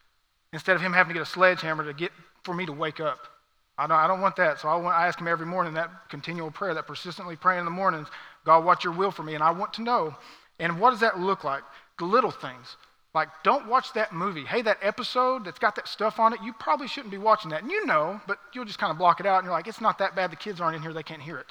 [0.55, 2.11] instead of Him having to get a sledgehammer to get
[2.45, 3.19] for me to wake up.
[3.77, 4.61] I don't, I don't want that.
[4.61, 7.65] So I, want, I ask him every morning that continual prayer, that persistently praying in
[7.65, 8.09] the mornings,
[8.45, 9.35] God, what's your will for me?
[9.35, 10.15] And I want to know.
[10.61, 11.65] And what does that look like?
[11.99, 12.77] The little things.
[13.15, 14.45] Like, don't watch that movie.
[14.45, 17.63] Hey, that episode that's got that stuff on it, you probably shouldn't be watching that.
[17.63, 19.81] And you know, but you'll just kind of block it out and you're like, it's
[19.81, 20.31] not that bad.
[20.31, 21.47] The kids aren't in here, they can't hear it.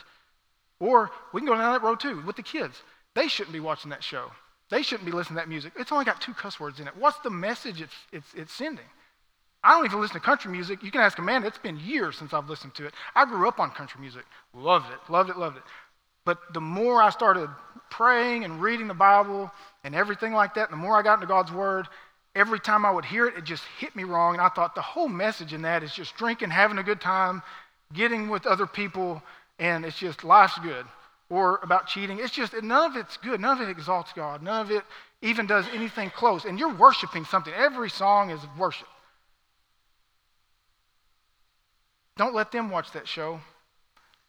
[0.80, 2.82] Or we can go down that road too with the kids.
[3.16, 4.32] They shouldn't be watching that show.
[4.73, 5.73] They shouldn't be listening to that music.
[5.77, 6.97] It's only got two cuss words in it.
[6.97, 8.88] What's the message it's, it's, it's sending?
[9.63, 10.81] I don't even listen to country music.
[10.81, 12.95] You can ask Amanda, it's been years since I've listened to it.
[13.13, 14.25] I grew up on country music.
[14.51, 15.63] Loved it, loved it, loved it.
[16.25, 17.51] But the more I started
[17.91, 19.51] praying and reading the Bible
[19.83, 21.88] and everything like that, the more I got into God's Word,
[22.33, 24.33] every time I would hear it, it just hit me wrong.
[24.33, 27.43] And I thought the whole message in that is just drinking, having a good time,
[27.93, 29.21] getting with other people,
[29.59, 30.88] and it's just life's good.
[31.34, 32.19] Or about cheating.
[32.19, 33.41] It's just, none of it's good.
[33.41, 34.43] None of it exalts God.
[34.43, 34.84] None of it
[35.24, 36.46] even does anything close.
[36.46, 37.52] And you're worshiping something.
[37.52, 38.88] Every song is worship.
[42.17, 43.39] Don't let them watch that show.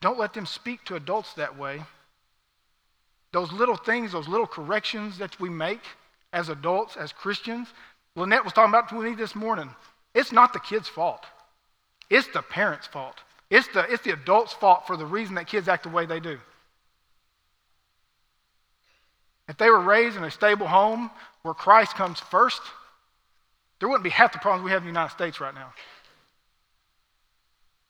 [0.00, 1.82] Don't let them speak to adults that way.
[3.32, 5.82] Those little things, those little corrections that we make
[6.32, 7.68] as adults, as Christians,
[8.16, 9.68] Lynette was talking about to me this morning.
[10.14, 11.26] It's not the kid's fault.
[12.08, 13.16] It's the parents' fault.
[13.50, 16.20] It's the, it's the adult's fault for the reason that kids act the way they
[16.20, 16.38] do.
[19.48, 21.10] If they were raised in a stable home
[21.42, 22.62] where Christ comes first,
[23.78, 25.72] there wouldn't be half the problems we have in the United States right now.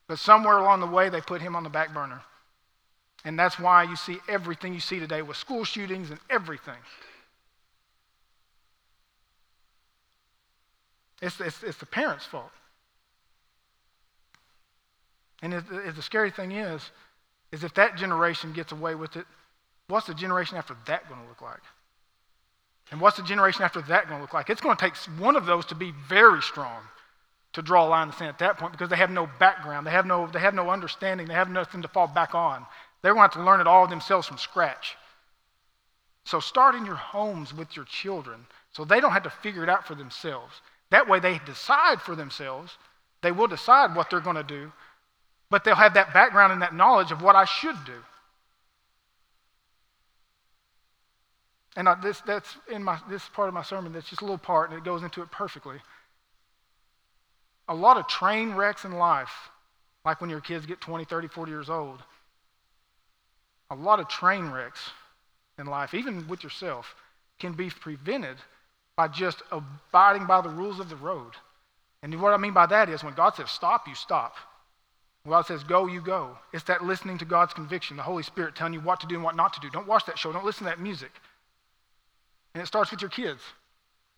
[0.08, 2.20] But somewhere along the way, they put him on the back burner.
[3.24, 6.76] And that's why you see everything you see today with school shootings and everything.
[11.22, 12.50] It's, it's, it's the parents' fault.
[15.40, 16.90] And it, it, the scary thing is,
[17.50, 19.26] is if that generation gets away with it,
[19.88, 21.62] what's the generation after that going to look like?
[22.90, 24.50] And what's the generation after that going to look like?
[24.50, 26.82] It's going to take one of those to be very strong
[27.54, 29.86] to draw a line in the sand at that point because they have no background.
[29.86, 31.26] They have no, they have no understanding.
[31.26, 32.66] They have nothing to fall back on.
[33.02, 34.96] They're going to have to learn it all themselves from scratch.
[36.24, 39.68] So start in your homes with your children so they don't have to figure it
[39.68, 40.60] out for themselves.
[40.90, 42.76] That way they decide for themselves.
[43.22, 44.72] They will decide what they're going to do,
[45.48, 48.02] but they'll have that background and that knowledge of what I should do.
[51.76, 54.38] And I, this, that's in my, this part of my sermon, that's just a little
[54.38, 55.78] part, and it goes into it perfectly
[57.68, 59.50] a lot of train wrecks in life,
[60.04, 62.02] like when your kids get 20, 30, 40 years old,
[63.70, 64.90] a lot of train wrecks
[65.58, 66.94] in life, even with yourself,
[67.38, 68.36] can be prevented
[68.96, 71.32] by just abiding by the rules of the road.
[72.02, 74.34] And what I mean by that is when God says stop, you stop.
[75.22, 76.36] When God says go, you go.
[76.52, 79.24] It's that listening to God's conviction, the Holy Spirit telling you what to do and
[79.24, 79.70] what not to do.
[79.70, 81.10] Don't watch that show, don't listen to that music.
[82.54, 83.42] And it starts with your kids.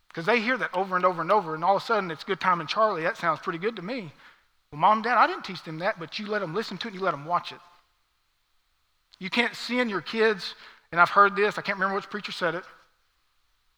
[0.09, 2.25] Because they hear that over and over and over, and all of a sudden it's
[2.25, 3.03] good time in Charlie.
[3.03, 4.13] That sounds pretty good to me.
[4.73, 6.93] Well, mom dad, I didn't teach them that, but you let them listen to it
[6.93, 7.59] and you let them watch it.
[9.19, 10.55] You can't send your kids,
[10.93, 12.65] and I've heard this, I can't remember which preacher said it.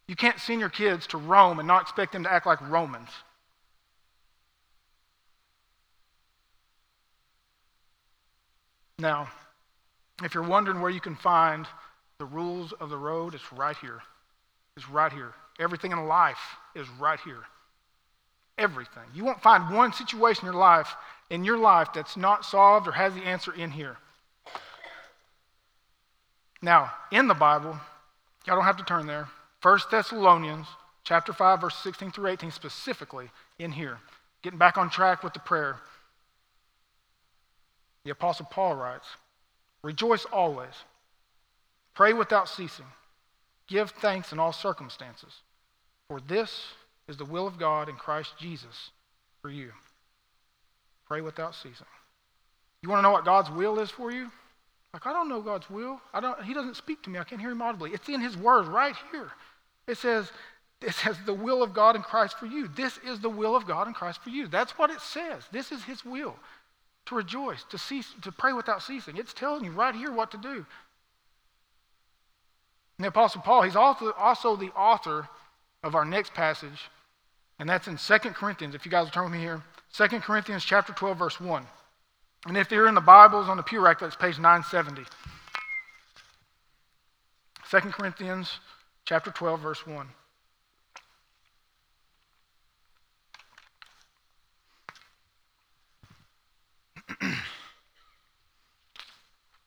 [0.08, 3.10] You can't send your kids to Rome and not expect them to act like Romans.
[8.98, 9.28] Now,
[10.24, 11.66] if you're wondering where you can find
[12.18, 14.02] the rules of the road, it's right here.
[14.78, 15.32] It's right here.
[15.58, 16.38] Everything in life
[16.76, 17.42] is right here.
[18.56, 19.02] Everything.
[19.12, 20.94] You won't find one situation in your life
[21.30, 23.96] in your life that's not solved or has the answer in here.
[26.62, 27.78] Now, in the Bible,
[28.46, 29.28] y'all don't have to turn there.
[29.62, 30.68] 1 Thessalonians
[31.02, 33.98] chapter 5 verse 16 through 18 specifically in here.
[34.42, 35.80] Getting back on track with the prayer.
[38.04, 39.08] The apostle Paul writes,
[39.82, 40.84] "Rejoice always.
[41.94, 42.86] Pray without ceasing.
[43.68, 45.42] Give thanks in all circumstances."
[46.08, 46.72] For this
[47.06, 48.90] is the will of God in Christ Jesus
[49.42, 49.72] for you.
[51.06, 51.86] Pray without ceasing.
[52.82, 54.30] You want to know what God's will is for you?
[54.92, 56.00] Like, I don't know God's will.
[56.14, 57.18] I don't, he doesn't speak to me.
[57.18, 57.90] I can't hear him audibly.
[57.90, 59.30] It's in his word right here.
[59.86, 60.32] It says,
[60.80, 62.68] it says the will of God in Christ for you.
[62.68, 64.46] This is the will of God in Christ for you.
[64.46, 65.44] That's what it says.
[65.52, 66.36] This is his will.
[67.06, 69.16] To rejoice, to cease, to pray without ceasing.
[69.18, 70.64] It's telling you right here what to do.
[72.98, 75.28] And the Apostle Paul, he's also, also the author
[75.84, 76.90] of our next passage
[77.60, 79.62] And that's in 2 Corinthians, if you guys will turn with me here.
[79.94, 81.66] 2 Corinthians chapter 12, verse 1.
[82.46, 85.02] And if you're in the Bibles on the pew rack, that's page 970.
[87.70, 88.60] 2 Corinthians
[89.04, 90.08] chapter 12, verse 1.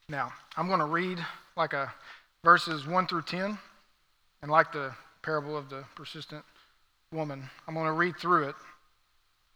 [0.10, 1.20] now, I'm going to read
[1.58, 1.94] like a
[2.44, 3.58] verses 1 through 10,
[4.42, 6.44] and like the parable of the persistent
[7.12, 8.56] woman, I'm going to read through it.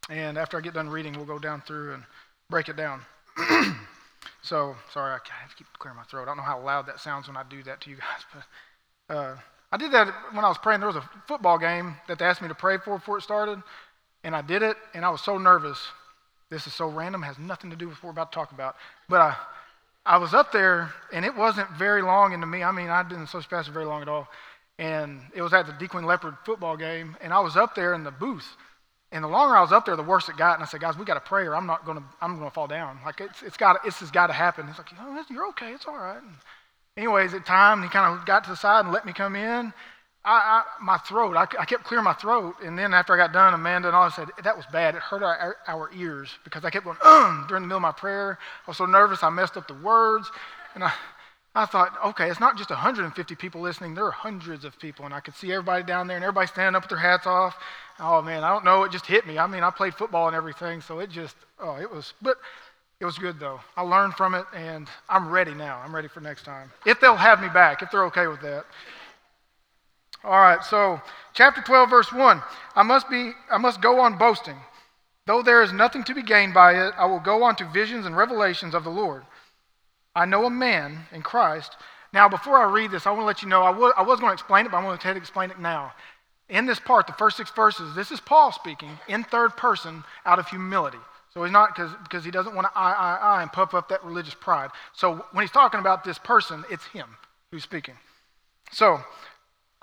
[0.09, 2.03] And after I get done reading, we'll go down through and
[2.49, 3.01] break it down.
[4.41, 6.23] so, sorry, I have to keep clearing my throat.
[6.23, 8.25] I don't know how loud that sounds when I do that to you guys,
[9.09, 9.35] but uh,
[9.71, 10.79] I did that when I was praying.
[10.81, 13.61] There was a football game that they asked me to pray for before it started,
[14.23, 15.79] and I did it, and I was so nervous.
[16.51, 18.75] This is so random, has nothing to do with what we're about to talk about.
[19.09, 19.35] But I,
[20.05, 22.63] I was up there, and it wasn't very long into me.
[22.63, 24.27] I mean, I didn't social pastor very long at all.
[24.77, 27.93] And it was at the De Queen Leopard football game, and I was up there
[27.93, 28.47] in the booth.
[29.11, 30.55] And the longer I was up there, the worse it got.
[30.55, 32.03] And I said, guys, we got to pray, or I'm not going to.
[32.21, 32.99] I'm to fall down.
[33.05, 33.81] Like it's, it's got.
[33.83, 34.67] This has got to happen.
[34.67, 35.71] He's like, oh, you're okay.
[35.71, 36.21] It's all right.
[36.21, 36.33] And
[36.97, 39.73] anyways, at time, he kind of got to the side and let me come in.
[40.25, 42.55] I, I, my throat, I, I, kept clearing my throat.
[42.63, 44.95] And then after I got done, Amanda and all said, that was bad.
[44.95, 47.91] It hurt our, our ears because I kept going, um, during the middle of my
[47.91, 48.39] prayer.
[48.65, 50.31] I was so nervous, I messed up the words.
[50.73, 50.91] And I,
[51.53, 55.05] I thought, okay, it's not just 150 people listening, there are hundreds of people.
[55.05, 57.55] And I could see everybody down there and everybody standing up with their hats off.
[57.99, 58.83] Oh, man, I don't know.
[58.83, 59.37] It just hit me.
[59.37, 62.37] I mean, I played football and everything, so it just, oh, it was, but
[62.99, 63.59] it was good though.
[63.75, 65.81] I learned from it and I'm ready now.
[65.83, 66.71] I'm ready for next time.
[66.85, 68.65] If they'll have me back, if they're okay with that.
[70.25, 70.99] All right, so
[71.33, 72.41] chapter 12, verse 1.
[72.75, 74.57] I must be I must go on boasting.
[75.27, 78.07] Though there is nothing to be gained by it, I will go on to visions
[78.07, 79.23] and revelations of the Lord.
[80.15, 81.75] I know a man in Christ.
[82.11, 84.19] Now, before I read this, I want to let you know I was, I was
[84.19, 85.93] going to explain it, but I'm going to explain it now.
[86.49, 90.39] In this part, the first six verses, this is Paul speaking in third person out
[90.39, 90.99] of humility.
[91.33, 94.03] So he's not because he doesn't want to I, I, I and puff up that
[94.03, 94.69] religious pride.
[94.93, 97.17] So when he's talking about this person, it's him
[97.51, 97.95] who's speaking.
[98.71, 99.01] So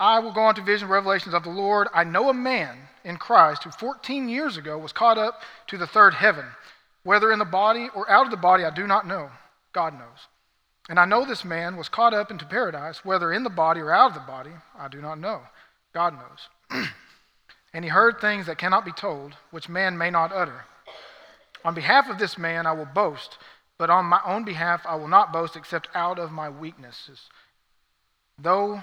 [0.02, 1.86] I will go on to vision revelations of the Lord.
[1.94, 5.86] I know a man in Christ who 14 years ago was caught up to the
[5.86, 6.44] third heaven.
[7.04, 9.30] Whether in the body or out of the body, I do not know.
[9.72, 10.26] God knows.
[10.88, 13.92] And I know this man was caught up into paradise, whether in the body or
[13.92, 15.42] out of the body, I do not know.
[15.94, 16.88] God knows.
[17.72, 20.64] and he heard things that cannot be told, which man may not utter.
[21.64, 23.38] On behalf of this man, I will boast,
[23.78, 27.28] but on my own behalf, I will not boast except out of my weaknesses.
[28.36, 28.82] Though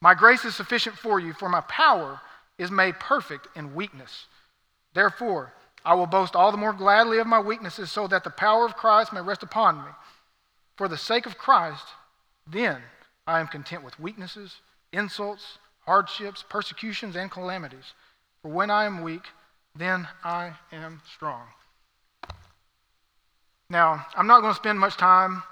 [0.00, 2.20] My grace is sufficient for you, for my power
[2.56, 4.26] is made perfect in weakness.
[4.94, 5.52] Therefore,
[5.84, 8.76] I will boast all the more gladly of my weaknesses, so that the power of
[8.76, 9.90] Christ may rest upon me.
[10.76, 11.84] For the sake of Christ,
[12.46, 12.80] then
[13.26, 14.56] I am content with weaknesses,
[14.92, 17.92] insults, hardships, persecutions, and calamities.
[18.42, 19.24] For when I am weak,
[19.74, 21.46] then I am strong.
[23.70, 25.42] Now, I'm not going to spend much time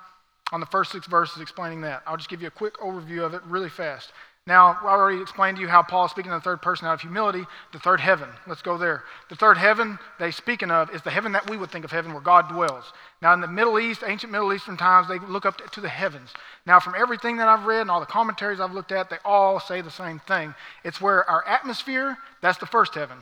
[0.52, 2.02] on the first six verses explaining that.
[2.06, 4.12] I'll just give you a quick overview of it really fast.
[4.46, 6.94] Now, I already explained to you how Paul is speaking in the third person out
[6.94, 8.28] of humility, the third heaven.
[8.46, 9.02] Let's go there.
[9.28, 12.12] The third heaven they speaking of is the heaven that we would think of heaven
[12.12, 12.92] where God dwells.
[13.20, 16.32] Now, in the Middle East, ancient Middle Eastern times, they look up to the heavens.
[16.64, 19.58] Now, from everything that I've read and all the commentaries I've looked at, they all
[19.58, 20.54] say the same thing.
[20.84, 23.18] It's where our atmosphere, that's the first heaven.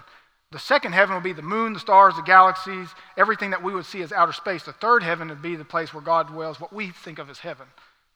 [0.53, 3.87] The second heaven would be the moon, the stars, the galaxies, everything that we would
[3.87, 4.63] see as outer space.
[4.65, 7.39] The third heaven would be the place where God dwells, what we think of as
[7.39, 7.67] heaven,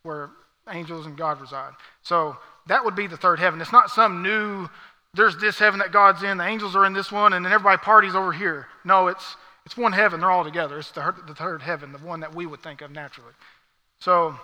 [0.03, 0.31] where
[0.71, 1.73] angels and God reside.
[2.03, 2.37] So
[2.69, 3.61] that would be the third heaven.
[3.61, 4.69] It's not some new,
[5.15, 7.79] there's this heaven that God's in, the angels are in this one, and then everybody
[7.79, 8.67] parties over here.
[8.85, 10.21] No, it's, it's one heaven.
[10.21, 10.79] They're all together.
[10.79, 13.33] It's the, the third heaven, the one that we would think of naturally.
[14.01, 14.39] So,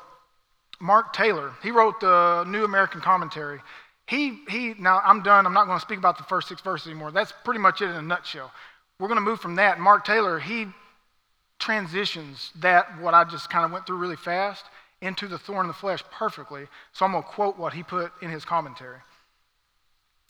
[0.80, 3.60] Mark Taylor, he wrote the New American Commentary.
[4.06, 5.46] He, he, now I'm done.
[5.46, 7.10] I'm not going to speak about the first six verses anymore.
[7.10, 8.50] That's pretty much it in a nutshell.
[8.98, 9.78] We're going to move from that.
[9.78, 10.66] Mark Taylor, he
[11.58, 14.64] transitions that, what I just kind of went through really fast,
[15.04, 16.66] into the thorn in the flesh perfectly.
[16.92, 18.98] So I'm going to quote what he put in his commentary.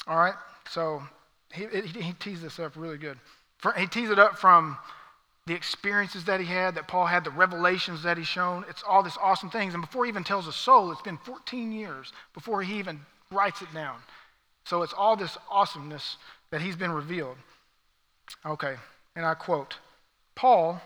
[0.06, 0.34] All right?
[0.68, 1.02] So
[1.52, 3.18] he, he, he teased this up really good.
[3.78, 4.76] He teased it up from
[5.46, 8.64] the experiences that he had, that Paul had, the revelations that he's shown.
[8.68, 9.74] It's all this awesome things.
[9.74, 13.00] And before he even tells a soul, it's been 14 years before he even
[13.30, 13.98] writes it down.
[14.64, 16.16] So it's all this awesomeness
[16.50, 17.36] that he's been revealed.
[18.46, 18.76] Okay,
[19.14, 19.76] and I quote
[20.34, 20.80] Paul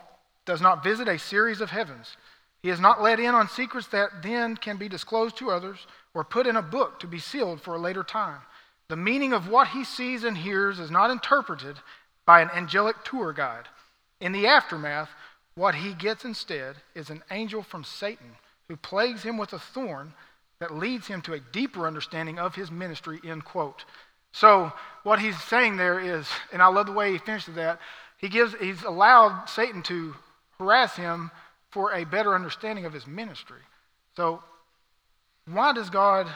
[0.45, 2.17] does not visit a series of heavens.
[2.63, 6.25] He is not let in on secrets that then can be disclosed to others or
[6.25, 8.41] put in a book to be sealed for a later time.
[8.89, 11.77] The meaning of what he sees and hears is not interpreted
[12.27, 13.69] by an angelic tour guide.
[14.21, 15.11] In the aftermath,
[15.55, 18.37] what he gets instead is an angel from Satan
[18.69, 20.15] who plagues him with a thorn
[20.61, 23.85] that leads him to a deeper understanding of his ministry, end quote.
[24.33, 24.73] So,
[25.05, 27.81] what he's saying there is, and I love the way he finishes that,
[28.19, 30.15] he gives, he's allowed Satan to
[30.59, 31.31] harass him
[31.71, 33.61] for a better understanding of his ministry.
[34.17, 34.43] So,
[35.47, 36.27] why does God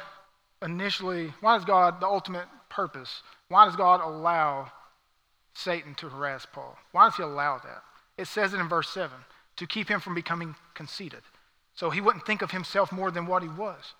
[0.62, 4.70] initially, why does God, the ultimate purpose, why does God allow
[5.54, 6.76] Satan to harass Paul?
[6.92, 7.82] Why does he allow that?
[8.16, 9.10] It says it in verse 7
[9.56, 11.20] to keep him from becoming conceited.
[11.74, 13.94] So he wouldn't think of himself more than what he was.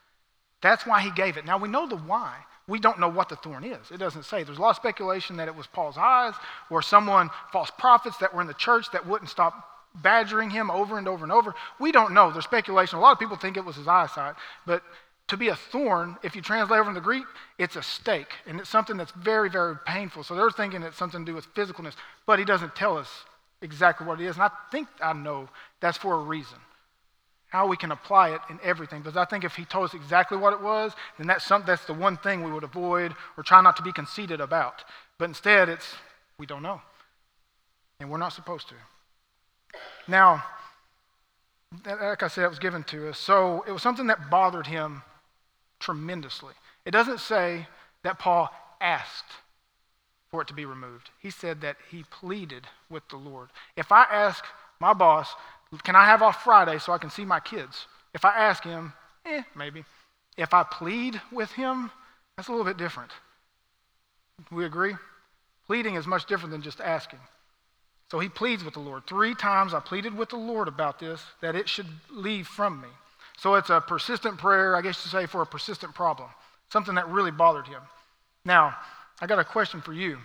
[0.63, 1.45] That's why he gave it.
[1.45, 2.37] Now we know the why.
[2.69, 3.91] We don't know what the thorn is.
[3.91, 4.45] It doesn't say.
[4.45, 6.35] There's a lot of speculation that it was Paul's eyes
[6.71, 10.99] or someone, false prophets that were in the church that wouldn't stop badgering him over
[10.99, 11.55] and over and over.
[11.79, 12.31] We don't know.
[12.31, 12.99] There's speculation.
[12.99, 14.35] A lot of people think it was his eyesight.
[14.67, 14.83] But
[15.29, 17.25] to be a thorn, if you translate over in the Greek,
[17.59, 18.33] it's a stake.
[18.47, 20.25] And it's something that's very, very painful.
[20.25, 21.95] So they're thinking it's something to do with physicalness.
[22.27, 23.09] But he doesn't tell us
[23.61, 24.37] exactly what it is.
[24.37, 25.49] And I think I know
[25.81, 26.59] that's for a reason.
[27.49, 29.03] How we can apply it in everything.
[29.03, 31.85] Because I think if he told us exactly what it was, then that's, some, that's
[31.85, 34.85] the one thing we would avoid or try not to be conceited about.
[35.19, 35.95] But instead, it's
[36.39, 36.81] we don't know.
[38.01, 38.75] And we're not supposed to.
[40.09, 40.45] Now,
[41.85, 43.19] like I said, it was given to us.
[43.19, 45.03] So it was something that bothered him
[45.81, 46.55] tremendously.
[46.85, 47.67] It doesn't say
[48.03, 48.51] that Paul
[48.81, 49.33] asked
[50.31, 51.11] for it to be removed.
[51.21, 53.51] He said that he pleaded with the Lord.
[53.77, 54.45] If I ask
[54.81, 55.35] my boss,
[55.85, 57.87] can I have off Friday so I can see my kids?
[58.15, 58.93] If I ask him,
[59.25, 59.85] eh, maybe.
[60.37, 61.91] If I plead with him,
[62.37, 63.11] that's a little bit different.
[64.51, 64.95] We agree?
[65.67, 67.21] Pleading is much different than just asking.
[68.13, 69.07] So he pleads with the Lord.
[69.07, 72.89] Three times I pleaded with the Lord about this, that it should leave from me.
[73.39, 76.29] So it's a persistent prayer, I guess you say, for a persistent problem,
[76.71, 77.81] something that really bothered him.
[78.45, 78.77] Now,
[79.19, 80.19] I got a question for you.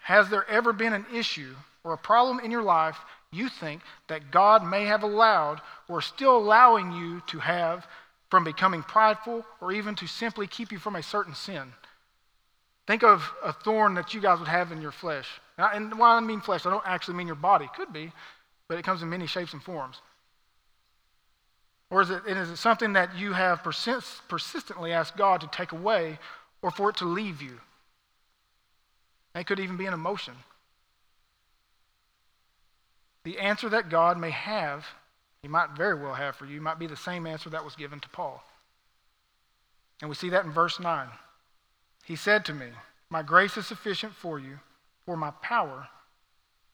[0.00, 1.54] Has there ever been an issue
[1.84, 2.96] or a problem in your life
[3.30, 7.86] you think that God may have allowed or still allowing you to have
[8.30, 11.74] from becoming prideful or even to simply keep you from a certain sin?
[12.86, 15.28] Think of a thorn that you guys would have in your flesh.
[15.58, 17.68] And when I mean flesh, I don't actually mean your body.
[17.76, 18.12] Could be,
[18.68, 20.00] but it comes in many shapes and forms.
[21.90, 25.72] Or is it, is it something that you have persist, persistently asked God to take
[25.72, 26.18] away
[26.62, 27.60] or for it to leave you?
[29.34, 30.34] It could even be an emotion.
[33.24, 34.86] The answer that God may have,
[35.42, 38.00] He might very well have for you, might be the same answer that was given
[38.00, 38.42] to Paul.
[40.00, 41.08] And we see that in verse 9.
[42.04, 42.68] He said to me,
[43.10, 44.58] My grace is sufficient for you
[45.06, 45.88] for my power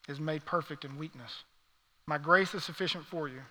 [0.07, 1.43] is made perfect in weakness.
[2.05, 3.41] My grace is sufficient for you.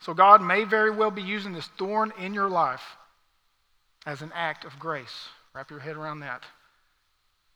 [0.00, 2.82] So God may very well be using this thorn in your life
[4.06, 5.28] as an act of grace.
[5.54, 6.44] Wrap your head around that.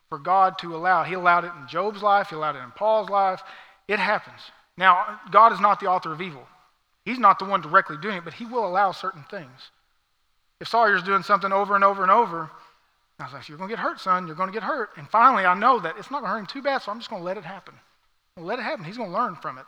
[0.08, 3.08] For God to allow, He allowed it in Job's life, He allowed it in Paul's
[3.08, 3.42] life.
[3.88, 4.40] It happens.
[4.76, 6.46] Now, God is not the author of evil.
[7.04, 9.70] He's not the one directly doing it, but He will allow certain things.
[10.60, 12.50] If Sawyer's doing something over and over and over,
[13.24, 14.26] I was like, You're going to get hurt, son.
[14.26, 14.90] You're going to get hurt.
[14.96, 16.98] And finally, I know that it's not going to hurt him too bad, so I'm
[16.98, 17.74] just going to let it happen.
[18.36, 18.84] let it happen.
[18.84, 19.64] He's going to learn from it.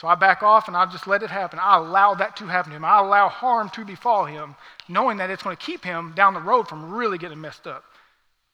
[0.00, 1.58] So I back off and I just let it happen.
[1.58, 2.84] I allow that to happen to him.
[2.84, 4.54] I allow harm to befall him,
[4.88, 7.84] knowing that it's going to keep him down the road from really getting messed up.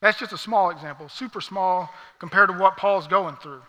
[0.01, 1.89] That's just a small example, super small
[2.19, 3.61] compared to what Paul's going through.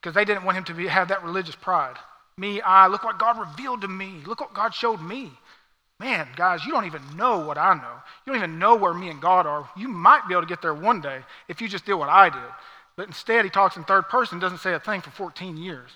[0.00, 1.96] Because they didn't want him to be, have that religious pride.
[2.38, 4.22] Me, I, look what God revealed to me.
[4.24, 5.32] Look what God showed me.
[6.00, 7.94] Man, guys, you don't even know what I know.
[8.24, 9.68] You don't even know where me and God are.
[9.76, 12.30] You might be able to get there one day if you just did what I
[12.30, 12.40] did.
[12.96, 15.90] But instead, he talks in third person, doesn't say a thing for 14 years.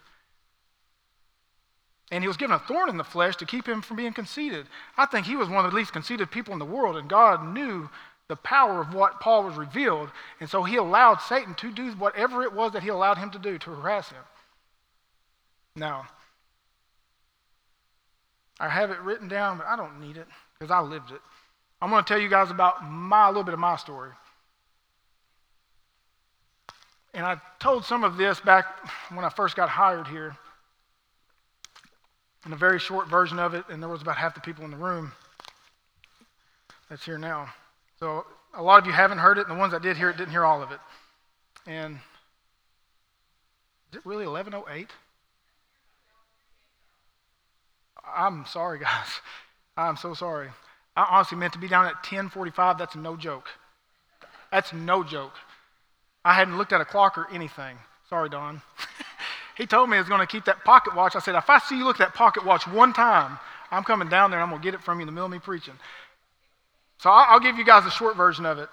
[2.12, 4.66] And he was given a thorn in the flesh to keep him from being conceited.
[4.98, 7.42] I think he was one of the least conceited people in the world, and God
[7.55, 7.88] knew
[8.28, 12.42] the power of what Paul was revealed, and so he allowed Satan to do whatever
[12.42, 14.22] it was that he allowed him to do to harass him.
[15.76, 16.07] Now,
[18.61, 20.26] I have it written down, but I don't need it
[20.59, 21.20] because I lived it.
[21.80, 24.12] I'm going to tell you guys about my, a little bit of my story.
[27.12, 28.66] And I told some of this back
[29.12, 30.36] when I first got hired here,
[32.46, 34.70] in a very short version of it, and there was about half the people in
[34.70, 35.12] the room
[36.90, 37.48] that's here now.
[37.98, 40.16] So a lot of you haven't heard it, and the ones that did hear it
[40.16, 40.80] didn't hear all of it.
[41.66, 41.98] And
[43.90, 44.90] is it really 1108?
[48.14, 49.09] I'm sorry, guys.
[49.76, 50.48] I'm so sorry.
[50.96, 52.78] I honestly meant to be down at 1045.
[52.78, 53.48] That's no joke.
[54.52, 55.32] That's no joke.
[56.24, 57.76] I hadn't looked at a clock or anything.
[58.09, 58.62] Sorry, Don.
[59.57, 61.16] he told me he was going to keep that pocket watch.
[61.16, 63.38] I said, if I see you look at that pocket watch one time,
[63.70, 65.26] I'm coming down there and I'm going to get it from you in the middle
[65.26, 65.74] of me preaching.
[66.98, 68.68] So I'll give you guys a short version of it.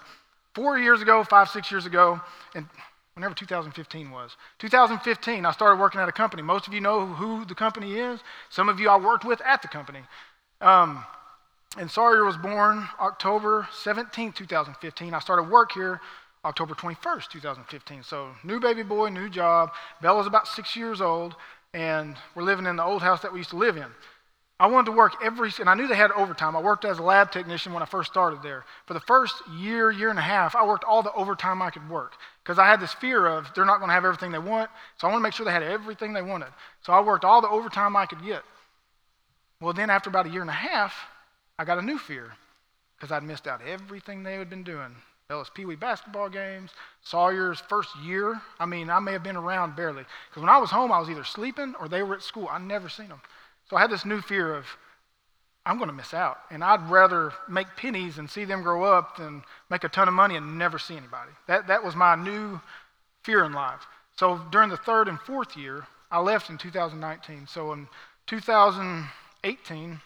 [0.54, 2.20] Four years ago, five, six years ago,
[2.54, 2.66] and
[3.14, 6.42] whenever 2015 was, 2015, I started working at a company.
[6.42, 8.20] Most of you know who the company is.
[8.48, 10.00] Some of you I worked with at the company.
[10.60, 11.04] Um,
[11.78, 15.14] and Sawyer was born October 17, 2015.
[15.14, 16.00] I started work here
[16.44, 18.02] October 21st, 2015.
[18.02, 19.70] So, new baby boy, new job.
[20.00, 21.36] Bella's about six years old,
[21.72, 23.86] and we're living in the old house that we used to live in.
[24.60, 26.54] I wanted to work every, and I knew they had overtime.
[26.54, 28.64] I worked as a lab technician when I first started there.
[28.86, 31.88] For the first year, year and a half, I worked all the overtime I could
[31.88, 32.12] work
[32.42, 34.70] because I had this fear of they're not going to have everything they want.
[34.96, 36.48] So I want to make sure they had everything they wanted.
[36.84, 38.42] So I worked all the overtime I could get.
[39.60, 40.94] Well, then after about a year and a half,
[41.58, 42.32] I got a new fear
[42.96, 44.94] because I'd missed out everything they had been doing.
[45.28, 46.72] Bella's Pee Wee basketball games,
[47.02, 48.40] Sawyer's first year.
[48.58, 50.04] I mean, I may have been around barely.
[50.28, 52.48] Because when I was home, I was either sleeping or they were at school.
[52.50, 53.20] I'd never seen them.
[53.70, 54.66] So I had this new fear of,
[55.64, 56.38] I'm going to miss out.
[56.50, 60.14] And I'd rather make pennies and see them grow up than make a ton of
[60.14, 61.30] money and never see anybody.
[61.46, 62.60] That, that was my new
[63.22, 63.86] fear in life.
[64.16, 67.46] So during the third and fourth year, I left in 2019.
[67.46, 67.86] So in
[68.26, 70.00] 2018,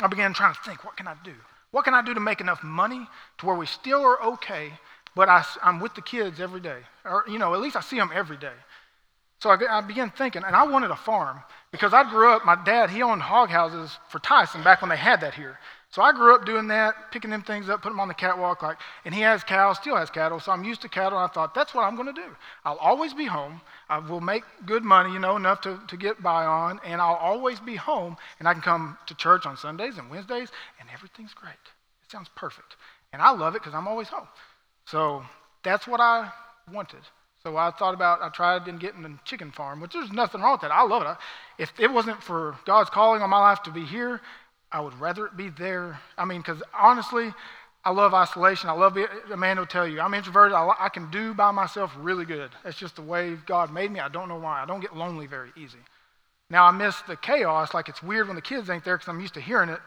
[0.00, 1.34] I began trying to think, what can I do?
[1.70, 3.06] What can I do to make enough money
[3.38, 4.72] to where we still are okay,
[5.14, 6.80] but I, I'm with the kids every day?
[7.04, 8.52] Or, you know, at least I see them every day.
[9.42, 12.54] So I, I began thinking, and I wanted a farm because I grew up, my
[12.64, 15.58] dad, he owned hog houses for Tyson back when they had that here.
[15.90, 18.62] So I grew up doing that, picking them things up, putting them on the catwalk.
[18.62, 21.18] Like, and he has cows, still has cattle, so I'm used to cattle.
[21.18, 22.36] And I thought, that's what I'm going to do.
[22.64, 23.60] I'll always be home.
[23.88, 27.16] I will make good money, you know, enough to, to get by on, and I'll
[27.16, 28.16] always be home.
[28.38, 31.64] And I can come to church on Sundays and Wednesdays, and everything's great.
[32.04, 32.76] It sounds perfect.
[33.12, 34.28] And I love it because I'm always home.
[34.84, 35.24] So
[35.64, 36.30] that's what I
[36.72, 37.00] wanted.
[37.42, 40.52] So I thought about, I tried in getting a chicken farm, which there's nothing wrong
[40.52, 40.70] with that.
[40.70, 41.62] I love it.
[41.62, 44.20] If it wasn't for God's calling on my life to be here,
[44.70, 45.98] I would rather it be there.
[46.16, 47.34] I mean, because honestly,
[47.84, 48.70] I love isolation.
[48.70, 49.10] I love it.
[49.36, 50.54] man will tell you, I'm introverted.
[50.54, 52.52] I, I can do by myself really good.
[52.62, 53.98] That's just the way God made me.
[53.98, 54.62] I don't know why.
[54.62, 55.78] I don't get lonely very easy.
[56.48, 57.74] Now, I miss the chaos.
[57.74, 59.80] Like, it's weird when the kids ain't there because I'm used to hearing it.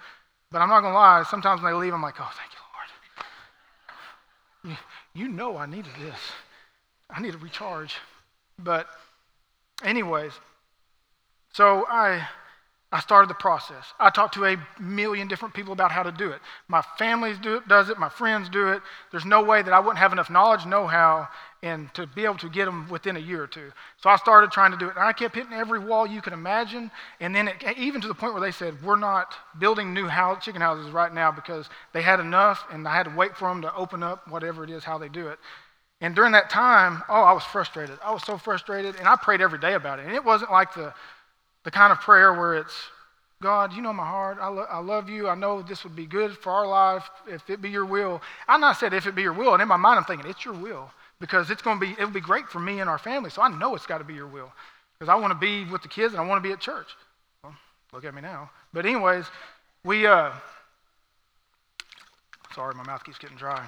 [0.51, 1.23] But I'm not going to lie.
[1.29, 2.59] Sometimes when they leave, I'm like, oh, thank you,
[4.65, 4.77] Lord.
[5.13, 6.19] You know I needed this.
[7.09, 7.95] I need to recharge.
[8.57, 8.87] But,
[9.83, 10.33] anyways,
[11.51, 12.27] so I
[12.95, 13.93] I started the process.
[13.99, 16.39] I talked to a million different people about how to do it.
[16.69, 18.81] My family do does it, my friends do it.
[19.11, 21.27] There's no way that I wouldn't have enough knowledge, know how,
[21.61, 23.73] and to be able to get them within a year or two.
[24.01, 24.95] So I started trying to do it.
[24.95, 26.89] And I kept hitting every wall you could imagine.
[27.19, 30.45] And then it, even to the point where they said, We're not building new house,
[30.45, 33.61] chicken houses right now because they had enough and I had to wait for them
[33.63, 35.39] to open up whatever it is, how they do it.
[36.01, 37.97] And during that time, oh, I was frustrated.
[38.03, 38.95] I was so frustrated.
[38.95, 40.05] And I prayed every day about it.
[40.05, 40.93] And it wasn't like the
[41.65, 42.73] the kind of prayer where it's,
[43.41, 44.37] God, you know my heart.
[44.39, 45.27] I, lo- I love you.
[45.27, 48.21] I know this would be good for our life if it be your will.
[48.47, 50.45] I'm not said if it be your will, and in my mind I'm thinking it's
[50.45, 50.89] your will
[51.19, 53.29] because it's going to be it'll be great for me and our family.
[53.29, 54.51] So I know it's got to be your will
[54.97, 56.87] because I want to be with the kids and I want to be at church.
[57.43, 57.55] Well,
[57.91, 58.49] look at me now.
[58.71, 59.25] But anyways,
[59.83, 60.07] we.
[60.07, 60.31] Uh,
[62.53, 63.67] sorry, my mouth keeps getting dry.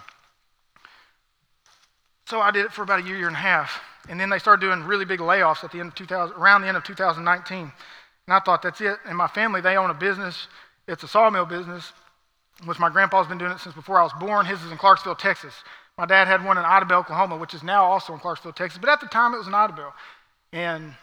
[2.28, 3.82] So I did it for about a year, year and a half.
[4.10, 6.68] And then they started doing really big layoffs at the end of 2000, around the
[6.68, 7.58] end of 2019.
[7.58, 7.72] And
[8.28, 8.98] I thought, that's it.
[9.06, 10.48] And my family, they own a business.
[10.90, 11.94] It's a sawmill business,
[12.66, 14.46] which my grandpa's been doing it since before I was born.
[14.46, 15.54] His is in Clarksville, Texas.
[15.98, 18.78] My dad had one in Idabel, Oklahoma, which is now also in Clarksville, Texas.
[18.78, 19.94] But at the time, it was in Idabel.
[20.52, 20.96] And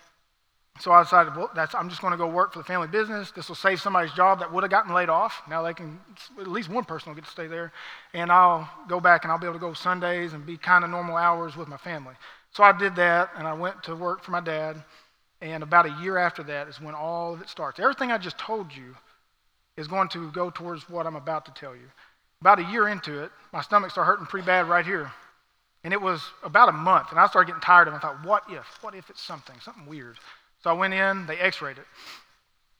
[0.80, 3.30] so I decided, well, that's, I'm just going to go work for the family business.
[3.30, 5.42] This will save somebody's job that would have gotten laid off.
[5.48, 6.00] Now they can,
[6.40, 7.72] at least one person will get to stay there.
[8.12, 10.90] And I'll go back and I'll be able to go Sundays and be kind of
[10.90, 12.14] normal hours with my family.
[12.50, 14.82] So I did that and I went to work for my dad.
[15.40, 17.78] And about a year after that is when all of it starts.
[17.78, 18.96] Everything I just told you
[19.76, 21.88] is going to go towards what I'm about to tell you.
[22.40, 25.12] About a year into it, my stomach started hurting pretty bad right here.
[25.84, 27.10] And it was about a month.
[27.10, 27.98] And I started getting tired of it.
[27.98, 28.66] I thought, what if?
[28.80, 29.54] What if it's something?
[29.60, 30.16] Something weird.
[30.64, 31.84] So I went in, they x rayed it.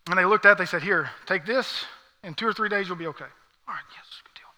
[0.08, 1.84] And they looked at it, they said, Here, take this.
[2.22, 3.26] In two or three days, you'll be okay.
[3.68, 4.48] All right, yes, good deal.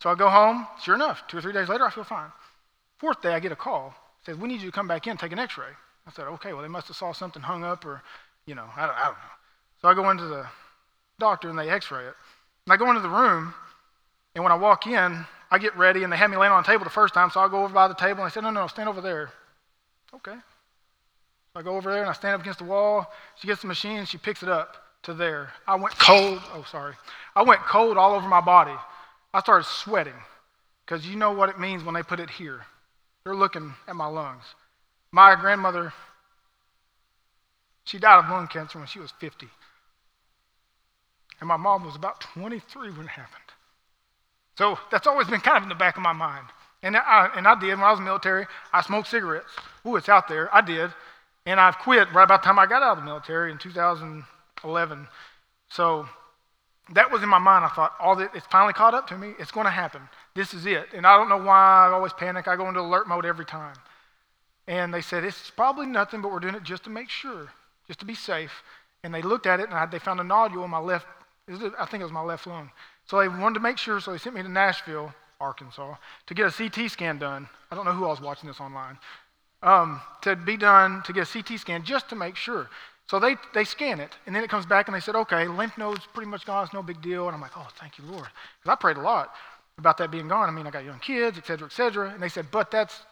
[0.00, 0.66] So I go home.
[0.82, 2.32] Sure enough, two or three days later, I feel fine.
[2.96, 3.94] Fourth day, I get a call.
[4.24, 5.66] Says, We need you to come back in, take an x ray.
[6.06, 8.02] I said, Okay, well, they must have saw something hung up or,
[8.46, 9.34] you know, I don't, I don't know.
[9.82, 10.46] So I go into the
[11.18, 12.14] doctor and they x ray it.
[12.64, 13.52] And I go into the room,
[14.34, 16.66] and when I walk in, I get ready, and they have me laying on a
[16.66, 18.50] table the first time, so I go over by the table and I said, no,
[18.50, 19.30] no, stand over there.
[20.14, 20.36] Okay.
[21.52, 23.06] So I go over there and I stand up against the wall.
[23.36, 25.50] She gets the machine and she picks it up to there.
[25.66, 26.40] I went cold.
[26.54, 26.94] Oh, sorry.
[27.36, 28.74] I went cold all over my body.
[29.34, 30.14] I started sweating
[30.86, 32.62] because you know what it means when they put it here.
[33.24, 34.44] They're looking at my lungs.
[35.10, 35.92] My grandmother,
[37.84, 39.46] she died of lung cancer when she was 50.
[41.40, 43.42] And my mom was about 23 when it happened.
[44.56, 46.46] So that's always been kind of in the back of my mind.
[46.82, 48.46] And I, and I did when I was military.
[48.72, 49.50] I smoked cigarettes.
[49.86, 50.54] Ooh, it's out there.
[50.54, 50.90] I did.
[51.46, 55.08] And I've quit right about the time I got out of the military in 2011.
[55.70, 56.08] So
[56.92, 57.64] that was in my mind.
[57.64, 59.32] I thought, all that, it's finally caught up to me.
[59.38, 60.02] It's going to happen.
[60.34, 60.88] This is it.
[60.94, 62.48] And I don't know why I always panic.
[62.48, 63.74] I go into alert mode every time.
[64.68, 67.48] And they said, it's probably nothing, but we're doing it just to make sure,
[67.86, 68.62] just to be safe.
[69.02, 71.06] And they looked at it, and I, they found a nodule in my left,
[71.48, 72.70] I think it was my left lung.
[73.06, 76.46] So they wanted to make sure, so they sent me to Nashville, Arkansas, to get
[76.46, 77.48] a CT scan done.
[77.70, 78.96] I don't know who else watching this online.
[79.62, 82.68] Um, to be done, to get a CT scan just to make sure.
[83.08, 85.76] So they, they scan it, and then it comes back and they said, okay, lymph
[85.76, 87.26] nodes pretty much gone, it's no big deal.
[87.26, 88.28] And I'm like, oh, thank you, Lord.
[88.60, 89.34] Because I prayed a lot
[89.78, 90.48] about that being gone.
[90.48, 92.10] I mean, I got young kids, et cetera, et cetera.
[92.10, 93.02] And they said, but that's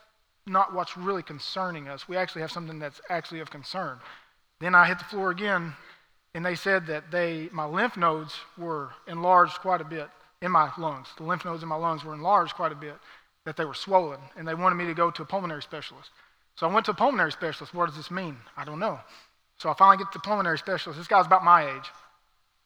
[0.47, 2.09] not what's really concerning us.
[2.09, 3.99] We actually have something that's actually of concern.
[4.61, 5.75] Then I hit the floor again,
[6.35, 10.09] and they said that they, my lymph nodes were enlarged quite a bit
[10.43, 11.09] in my lungs.
[11.17, 12.97] The lymph nodes in my lungs were enlarged quite a bit,
[13.45, 16.11] that they were swollen, and they wanted me to go to a pulmonary specialist.
[16.61, 17.73] So I went to a pulmonary specialist.
[17.73, 18.37] What does this mean?
[18.55, 19.01] I don't know.
[19.57, 20.99] So I finally get to the pulmonary specialist.
[20.99, 21.91] This guy's about my age.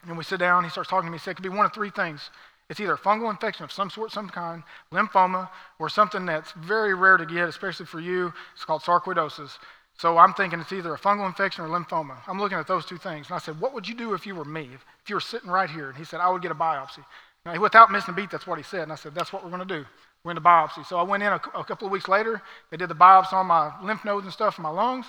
[0.09, 1.19] And we sit down, he starts talking to me.
[1.19, 2.31] He said, it could be one of three things.
[2.69, 6.93] It's either a fungal infection of some sort, some kind, lymphoma, or something that's very
[6.93, 8.33] rare to get, especially for you.
[8.57, 9.59] It's called sarcoidosis.
[9.97, 12.17] So I'm thinking it's either a fungal infection or lymphoma.
[12.27, 13.29] I'm looking at those two things.
[13.29, 14.71] And I said, What would you do if you were me?
[15.05, 15.91] If you were sitting right here?
[15.91, 17.05] And he said, I would get a biopsy.
[17.47, 18.83] Now, without missing a beat, that's what he said.
[18.83, 19.85] And I said, That's what we're going to do.
[20.25, 20.87] We're in the biopsy.
[20.87, 22.41] So I went in a, a couple of weeks later.
[22.71, 25.07] They did the biopsy on my lymph nodes and stuff in my lungs.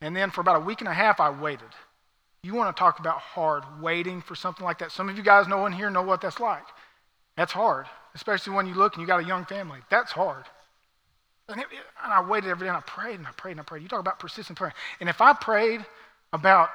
[0.00, 1.68] And then for about a week and a half, I waited.
[2.44, 4.92] You want to talk about hard, waiting for something like that.
[4.92, 6.66] Some of you guys know in here know what that's like.
[7.36, 9.80] That's hard, especially when you look and you got a young family.
[9.90, 10.44] That's hard.
[11.48, 11.66] And, it,
[12.02, 13.82] and I waited every day and I prayed and I prayed and I prayed.
[13.82, 14.74] You talk about persistent prayer.
[15.00, 15.84] And if I prayed
[16.32, 16.70] about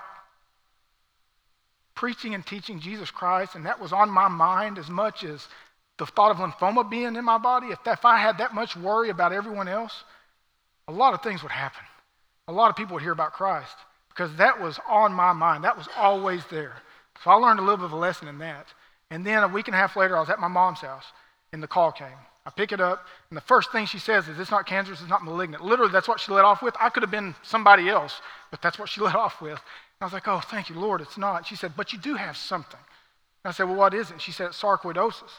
[1.99, 5.47] preaching and teaching Jesus Christ and that was on my mind as much as
[5.97, 8.75] the thought of lymphoma being in my body, if, that, if I had that much
[8.77, 10.05] worry about everyone else,
[10.87, 11.83] a lot of things would happen
[12.49, 13.75] a lot of people would hear about Christ
[14.09, 15.63] because that was on my mind.
[15.63, 16.73] That was always there.
[17.23, 18.65] So I learned a little bit of a lesson in that.
[19.11, 21.05] And then a week and a half later, I was at my mom's house,
[21.53, 22.07] and the call came.
[22.45, 25.09] I pick it up, and the first thing she says is, It's not cancerous, it's
[25.09, 25.63] not malignant.
[25.63, 26.75] Literally, that's what she let off with.
[26.79, 28.19] I could have been somebody else,
[28.49, 29.59] but that's what she let off with.
[30.01, 31.45] I was like, Oh, thank you, Lord, it's not.
[31.45, 32.79] She said, But you do have something.
[33.43, 34.21] I said, Well, what is it?
[34.21, 35.31] She said, It's sarcoidosis.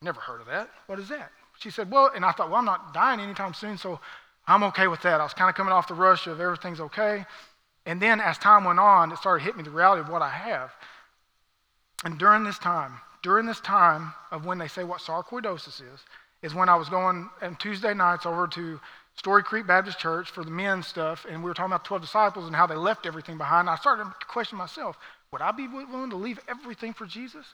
[0.00, 0.70] Never heard of that.
[0.86, 1.30] What is that?
[1.58, 4.00] She said, Well, and I thought, Well, I'm not dying anytime soon, so
[4.46, 5.20] I'm okay with that.
[5.20, 7.24] I was kind of coming off the rush of everything's okay.
[7.86, 10.30] And then as time went on, it started hitting me the reality of what I
[10.30, 10.72] have.
[12.04, 16.00] And during this time, during this time of when they say what sarcoidosis is,
[16.42, 18.80] is when I was going on Tuesday nights over to
[19.16, 22.46] Story Creek Baptist Church for the men's stuff, and we were talking about 12 disciples
[22.46, 23.68] and how they left everything behind.
[23.68, 24.96] I started to question myself,
[25.32, 27.46] would I be willing to leave everything for Jesus?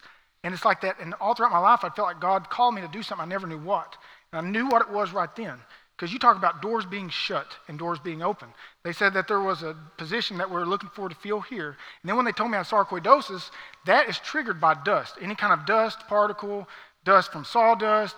[0.45, 2.81] And it's like that, and all throughout my life, I felt like God called me
[2.81, 3.97] to do something I never knew what.
[4.33, 5.59] And I knew what it was right then.
[5.97, 8.49] Because you talk about doors being shut and doors being open.
[8.85, 11.71] They said that there was a position that we are looking for to feel here.
[11.71, 13.51] And then when they told me I had sarcoidosis,
[13.87, 15.17] that is triggered by dust.
[15.21, 16.69] Any kind of dust, particle,
[17.05, 18.15] dust from sawdust,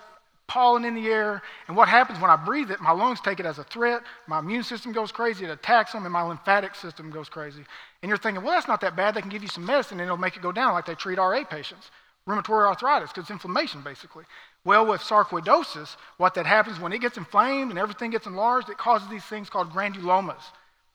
[0.50, 1.42] pollen in the air.
[1.68, 4.40] And what happens when I breathe it, my lungs take it as a threat, my
[4.40, 7.64] immune system goes crazy, it attacks them, and my lymphatic system goes crazy.
[8.02, 9.14] And you're thinking, well, that's not that bad.
[9.14, 11.18] They can give you some medicine and it'll make it go down like they treat
[11.18, 11.92] RA patients,
[12.26, 14.24] rheumatoid arthritis, because it's inflammation basically.
[14.64, 18.76] Well, with sarcoidosis, what that happens when it gets inflamed and everything gets enlarged, it
[18.76, 20.42] causes these things called granulomas.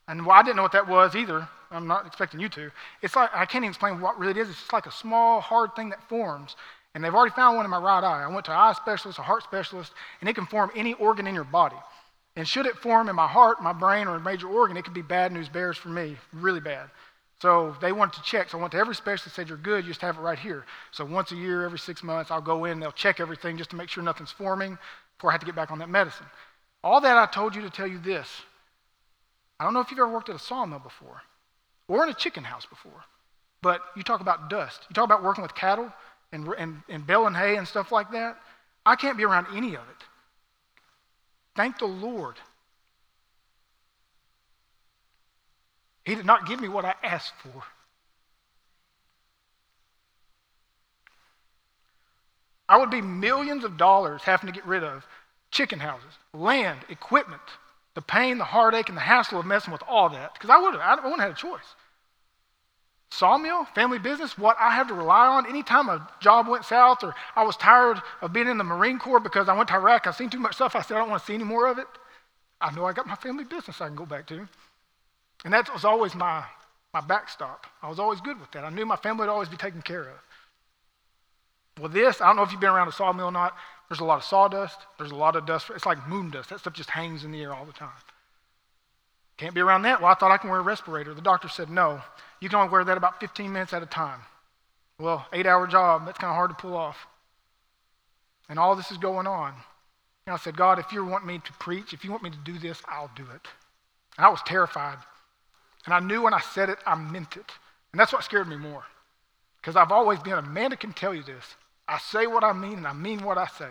[0.09, 1.47] And well, I didn't know what that was either.
[1.71, 2.71] I'm not expecting you to.
[3.01, 4.49] It's like, I can't even explain what really it is.
[4.49, 6.55] It's just like a small, hard thing that forms.
[6.95, 8.23] And they've already found one in my right eye.
[8.23, 9.91] I went to an eye specialist, a heart specialist,
[10.21, 11.75] and it can form any organ in your body.
[12.37, 14.93] And should it form in my heart, my brain, or a major organ, it could
[14.93, 16.89] be bad news bears for me, really bad.
[17.41, 18.49] So they wanted to check.
[18.49, 20.65] So I went to every specialist said, You're good, you just have it right here.
[20.91, 23.75] So once a year, every six months, I'll go in, they'll check everything just to
[23.75, 24.77] make sure nothing's forming
[25.17, 26.25] before I have to get back on that medicine.
[26.81, 28.41] All that I told you to tell you this.
[29.59, 31.21] I don't know if you've ever worked at a sawmill before
[31.89, 33.03] or in a chicken house before,
[33.61, 34.85] but you talk about dust.
[34.89, 35.91] You talk about working with cattle
[36.31, 38.37] and, and, and baling hay and stuff like that.
[38.85, 40.03] I can't be around any of it.
[41.55, 42.35] Thank the Lord
[46.05, 47.63] He did not give me what I asked for.
[52.69, 55.05] I would be millions of dollars having to get rid of
[55.51, 57.41] chicken houses, land, equipment,
[57.95, 60.73] the pain, the heartache, and the hassle of messing with all that, because I would
[60.73, 61.75] have, I wouldn't have had a choice.
[63.15, 67.15] Sawmill, family business, what I had to rely on anytime a job went south or
[67.35, 70.15] I was tired of being in the Marine Corps because I went to Iraq, I've
[70.15, 71.87] seen too much stuff, I said I don't want to see any more of it.
[72.59, 74.47] I know I got my family business I can go back to.
[75.43, 76.43] And that was always my,
[76.93, 77.67] my backstop.
[77.81, 78.63] I was always good with that.
[78.63, 80.19] I knew my family would always be taken care of.
[81.79, 83.55] Well, this, I don't know if you've been around a sawmill or not.
[83.89, 84.79] There's a lot of sawdust.
[84.97, 85.69] There's a lot of dust.
[85.73, 86.49] It's like moon dust.
[86.49, 87.89] That stuff just hangs in the air all the time.
[89.37, 90.01] Can't be around that.
[90.01, 91.13] Well, I thought I can wear a respirator.
[91.13, 92.01] The doctor said, no,
[92.39, 94.21] you can only wear that about 15 minutes at a time.
[94.99, 97.07] Well, eight hour job, that's kind of hard to pull off.
[98.47, 99.53] And all this is going on.
[100.25, 102.37] And I said, God, if you want me to preach, if you want me to
[102.37, 103.47] do this, I'll do it.
[104.17, 104.97] And I was terrified.
[105.85, 107.51] And I knew when I said it, I meant it.
[107.91, 108.83] And that's what scared me more.
[109.61, 111.55] Because I've always been a man that can tell you this.
[111.87, 113.69] I say what I mean, and I mean what I say.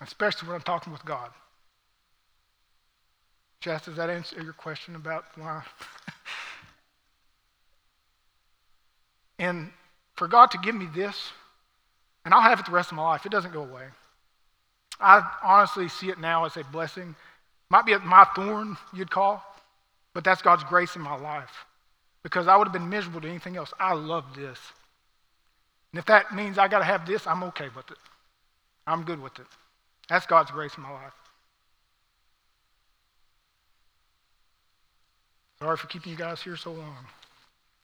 [0.00, 1.30] Especially when I'm talking with God.
[3.60, 5.62] Jess, does that answer your question about why?
[9.38, 9.70] and
[10.16, 11.32] for God to give me this,
[12.24, 13.86] and I'll have it the rest of my life, it doesn't go away.
[15.00, 17.14] I honestly see it now as a blessing.
[17.70, 19.42] Might be my thorn, you'd call,
[20.14, 21.66] but that's God's grace in my life.
[22.22, 23.72] Because I would have been miserable to anything else.
[23.78, 24.58] I love this.
[25.92, 27.96] And if that means I got to have this, I'm okay with it.
[28.86, 29.46] I'm good with it.
[30.08, 31.12] That's God's grace in my life.
[35.62, 37.06] Sorry for keeping you guys here so long.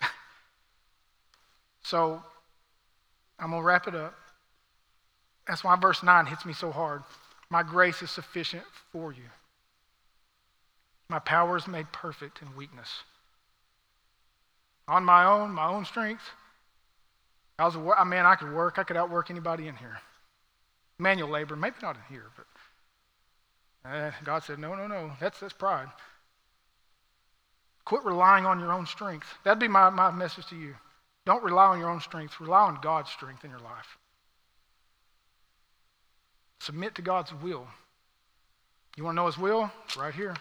[1.83, 2.23] so,
[3.39, 4.15] I'm going to wrap it up.
[5.47, 7.03] That's why verse 9 hits me so hard.
[7.51, 9.25] My grace is sufficient for you.
[11.09, 12.89] My power is made perfect in weakness.
[14.89, 16.23] On my own, my own strength,
[17.59, 18.79] I was, I man, I could work.
[18.79, 19.99] I could outwork anybody in here.
[20.99, 22.47] Manual labor, maybe not in here, but
[23.89, 25.13] uh, God said, no, no, no.
[25.21, 25.89] That's, that's pride.
[27.85, 29.27] Quit relying on your own strength.
[29.45, 30.75] That'd be my, my message to you.
[31.27, 32.41] Don't rely on your own strength.
[32.41, 33.99] Rely on God's strength in your life.
[36.61, 37.67] Submit to God's will.
[38.97, 39.71] You want to know His will?
[39.99, 40.35] Right here.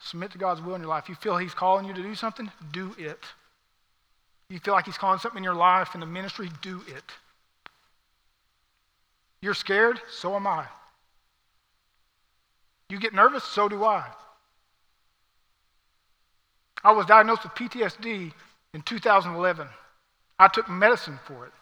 [0.00, 1.08] Submit to God's will in your life.
[1.08, 2.50] You feel He's calling you to do something?
[2.72, 3.24] Do it.
[4.48, 6.50] You feel like He's calling something in your life, in the ministry?
[6.62, 7.04] Do it.
[9.40, 10.00] You're scared?
[10.10, 10.66] So am I.
[12.88, 13.44] You get nervous?
[13.44, 14.04] So do I.
[16.82, 18.32] I was diagnosed with PTSD
[18.74, 19.68] in 2011.
[20.38, 21.52] I took medicine for it.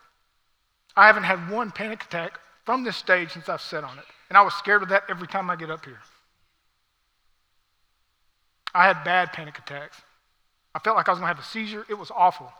[0.96, 4.04] I haven't had one panic attack from this stage since I've sat on it.
[4.28, 6.00] And I was scared of that every time I get up here.
[8.74, 10.00] I had bad panic attacks.
[10.74, 11.86] I felt like I was going to have a seizure.
[11.88, 12.52] It was awful.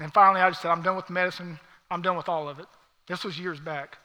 [0.00, 1.60] And finally, I just said, I'm done with medicine.
[1.90, 2.66] I'm done with all of it.
[3.06, 3.98] This was years back.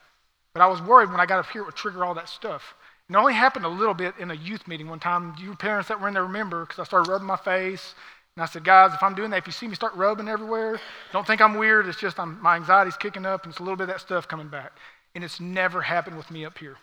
[0.54, 2.76] But I was worried when I got up here it would trigger all that stuff.
[3.12, 5.36] It only happened a little bit in a youth meeting one time.
[5.38, 7.94] You parents that were in there remember because I started rubbing my face.
[8.38, 10.80] And I said, guys, if I'm doing that, if you see me start rubbing everywhere,
[11.12, 11.88] don't think I'm weird.
[11.88, 14.30] It's just I'm, my anxiety's kicking up and it's a little bit of that stuff
[14.30, 14.72] coming back.
[15.14, 16.78] And it's never happened with me up here.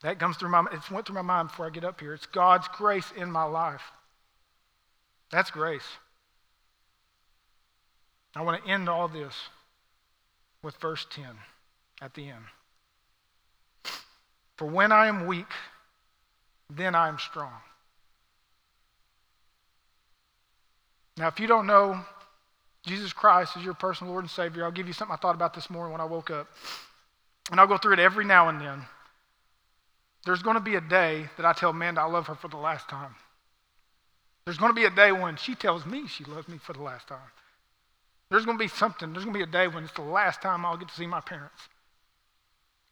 [0.00, 2.14] That comes through my it went through my mind before I get up here.
[2.14, 3.82] It's God's grace in my life.
[5.30, 5.98] That's grace.
[8.34, 9.34] I want to end all this
[10.62, 11.26] with verse 10
[12.00, 12.44] at the end.
[14.60, 15.50] For when I am weak,
[16.68, 17.54] then I am strong.
[21.16, 21.98] Now, if you don't know
[22.84, 25.54] Jesus Christ is your personal Lord and Savior, I'll give you something I thought about
[25.54, 26.46] this morning when I woke up.
[27.50, 28.82] And I'll go through it every now and then.
[30.26, 32.58] There's going to be a day that I tell Amanda I love her for the
[32.58, 33.14] last time.
[34.44, 36.82] There's going to be a day when she tells me she loves me for the
[36.82, 37.30] last time.
[38.28, 40.42] There's going to be something, there's going to be a day when it's the last
[40.42, 41.62] time I'll get to see my parents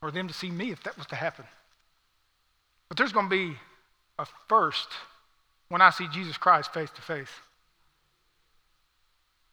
[0.01, 1.45] or them to see me if that was to happen.
[2.89, 3.55] But there's going to be
[4.17, 4.89] a first
[5.69, 7.29] when I see Jesus Christ face to face.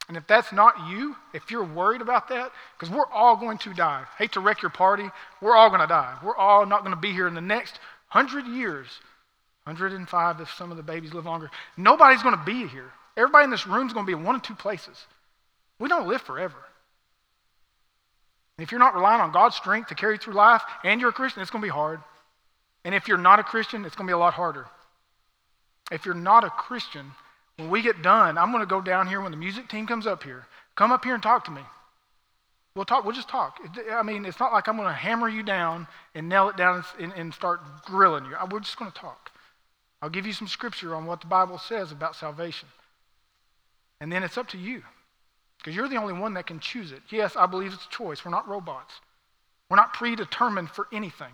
[0.07, 3.73] And if that's not you, if you're worried about that, because we're all going to
[3.73, 4.03] die.
[4.17, 5.09] Hate to wreck your party,
[5.41, 6.17] we're all going to die.
[6.23, 8.87] We're all not going to be here in the next hundred years.
[9.65, 11.51] 105 if some of the babies live longer.
[11.75, 12.89] Nobody's going to be here.
[13.17, 15.05] Everybody in this room is going to be in one of two places.
[15.77, 16.55] We don't live forever.
[18.57, 21.13] And if you're not relying on God's strength to carry through life and you're a
[21.13, 21.99] Christian, it's going to be hard.
[22.87, 24.65] And if you're not a Christian, it's going to be a lot harder.
[25.91, 27.11] If you're not a Christian,
[27.57, 30.07] when we get done, I'm going to go down here when the music team comes
[30.07, 30.45] up here.
[30.77, 31.63] Come up here and talk to me.
[32.77, 33.03] We'll talk.
[33.03, 33.59] We'll just talk.
[33.91, 35.85] I mean, it's not like I'm going to hammer you down
[36.15, 38.37] and nail it down and, and start grilling you.
[38.49, 39.31] We're just going to talk.
[40.01, 42.69] I'll give you some scripture on what the Bible says about salvation.
[43.99, 44.81] And then it's up to you
[45.57, 47.01] because you're the only one that can choose it.
[47.09, 48.23] Yes, I believe it's a choice.
[48.23, 48.93] We're not robots,
[49.69, 51.33] we're not predetermined for anything.